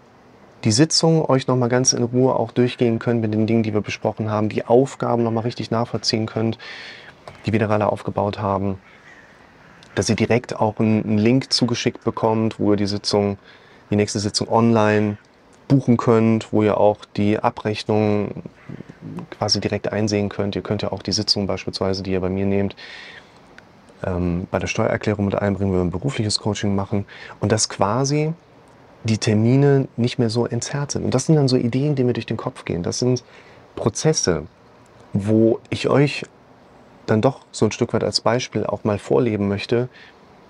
die 0.64 0.72
Sitzung 0.72 1.24
euch 1.24 1.46
nochmal 1.46 1.68
ganz 1.68 1.92
in 1.92 2.02
Ruhe 2.02 2.34
auch 2.34 2.52
durchgehen 2.52 2.98
könnt 2.98 3.20
mit 3.20 3.32
den 3.32 3.46
Dingen, 3.46 3.62
die 3.62 3.72
wir 3.72 3.80
besprochen 3.80 4.30
haben, 4.30 4.48
die 4.48 4.66
Aufgaben 4.66 5.22
nochmal 5.22 5.44
richtig 5.44 5.70
nachvollziehen 5.70 6.26
könnt, 6.26 6.58
die 7.46 7.52
wir 7.52 7.60
da 7.60 7.68
alle 7.68 7.90
aufgebaut 7.90 8.38
haben, 8.38 8.78
dass 9.94 10.08
ihr 10.08 10.16
direkt 10.16 10.56
auch 10.56 10.78
einen 10.78 11.18
Link 11.18 11.52
zugeschickt 11.52 12.04
bekommt, 12.04 12.58
wo 12.58 12.72
ihr 12.72 12.76
die 12.76 12.86
Sitzung, 12.86 13.38
die 13.90 13.96
nächste 13.96 14.18
Sitzung 14.18 14.48
online 14.48 15.16
buchen 15.68 15.96
könnt, 15.96 16.52
wo 16.52 16.62
ihr 16.62 16.78
auch 16.78 17.04
die 17.16 17.38
Abrechnung 17.38 18.42
quasi 19.30 19.60
direkt 19.60 19.92
einsehen 19.92 20.28
könnt. 20.28 20.56
Ihr 20.56 20.62
könnt 20.62 20.82
ja 20.82 20.92
auch 20.92 21.02
die 21.02 21.12
Sitzung 21.12 21.46
beispielsweise, 21.46 22.02
die 22.02 22.12
ihr 22.12 22.20
bei 22.20 22.28
mir 22.28 22.44
nehmt, 22.44 22.76
ähm, 24.04 24.46
bei 24.50 24.58
der 24.58 24.66
Steuererklärung 24.66 25.24
mit 25.24 25.36
einbringen, 25.36 25.72
wenn 25.72 25.78
wir 25.78 25.84
ein 25.84 25.90
berufliches 25.90 26.38
Coaching 26.38 26.74
machen. 26.74 27.06
Und 27.40 27.52
das 27.52 27.68
quasi 27.68 28.34
die 29.04 29.18
Termine 29.18 29.88
nicht 29.96 30.18
mehr 30.18 30.30
so 30.30 30.46
entzerrt 30.46 30.92
sind. 30.92 31.04
Und 31.04 31.14
das 31.14 31.26
sind 31.26 31.36
dann 31.36 31.48
so 31.48 31.56
Ideen, 31.56 31.94
die 31.94 32.04
mir 32.04 32.12
durch 32.12 32.26
den 32.26 32.36
Kopf 32.36 32.64
gehen. 32.64 32.82
Das 32.82 32.98
sind 32.98 33.24
Prozesse, 33.76 34.46
wo 35.12 35.58
ich 35.70 35.88
euch 35.88 36.24
dann 37.06 37.20
doch 37.20 37.40
so 37.50 37.64
ein 37.64 37.72
Stück 37.72 37.92
weit 37.92 38.04
als 38.04 38.20
Beispiel 38.20 38.64
auch 38.64 38.84
mal 38.84 38.98
vorleben 38.98 39.48
möchte, 39.48 39.88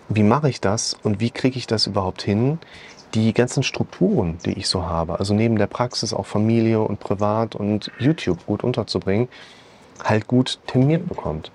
wie 0.08 0.24
mache 0.24 0.48
ich 0.48 0.60
das 0.60 0.94
und 1.02 1.20
wie 1.20 1.30
kriege 1.30 1.56
ich 1.56 1.66
das 1.66 1.86
überhaupt 1.86 2.22
hin, 2.22 2.58
die 3.14 3.32
ganzen 3.32 3.62
Strukturen, 3.62 4.38
die 4.44 4.58
ich 4.58 4.68
so 4.68 4.84
habe, 4.84 5.18
also 5.18 5.34
neben 5.34 5.56
der 5.56 5.66
Praxis 5.66 6.12
auch 6.12 6.26
Familie 6.26 6.80
und 6.80 7.00
Privat 7.00 7.54
und 7.54 7.90
YouTube 7.98 8.44
gut 8.46 8.62
unterzubringen, 8.62 9.28
halt 10.04 10.26
gut 10.26 10.58
terminiert 10.66 11.08
bekommt. 11.08 11.50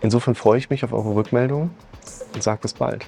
Insofern 0.00 0.34
freue 0.34 0.58
ich 0.58 0.70
mich 0.70 0.84
auf 0.84 0.92
eure 0.92 1.14
Rückmeldung 1.14 1.70
und 2.34 2.42
sage 2.42 2.60
bis 2.62 2.74
bald. 2.74 3.06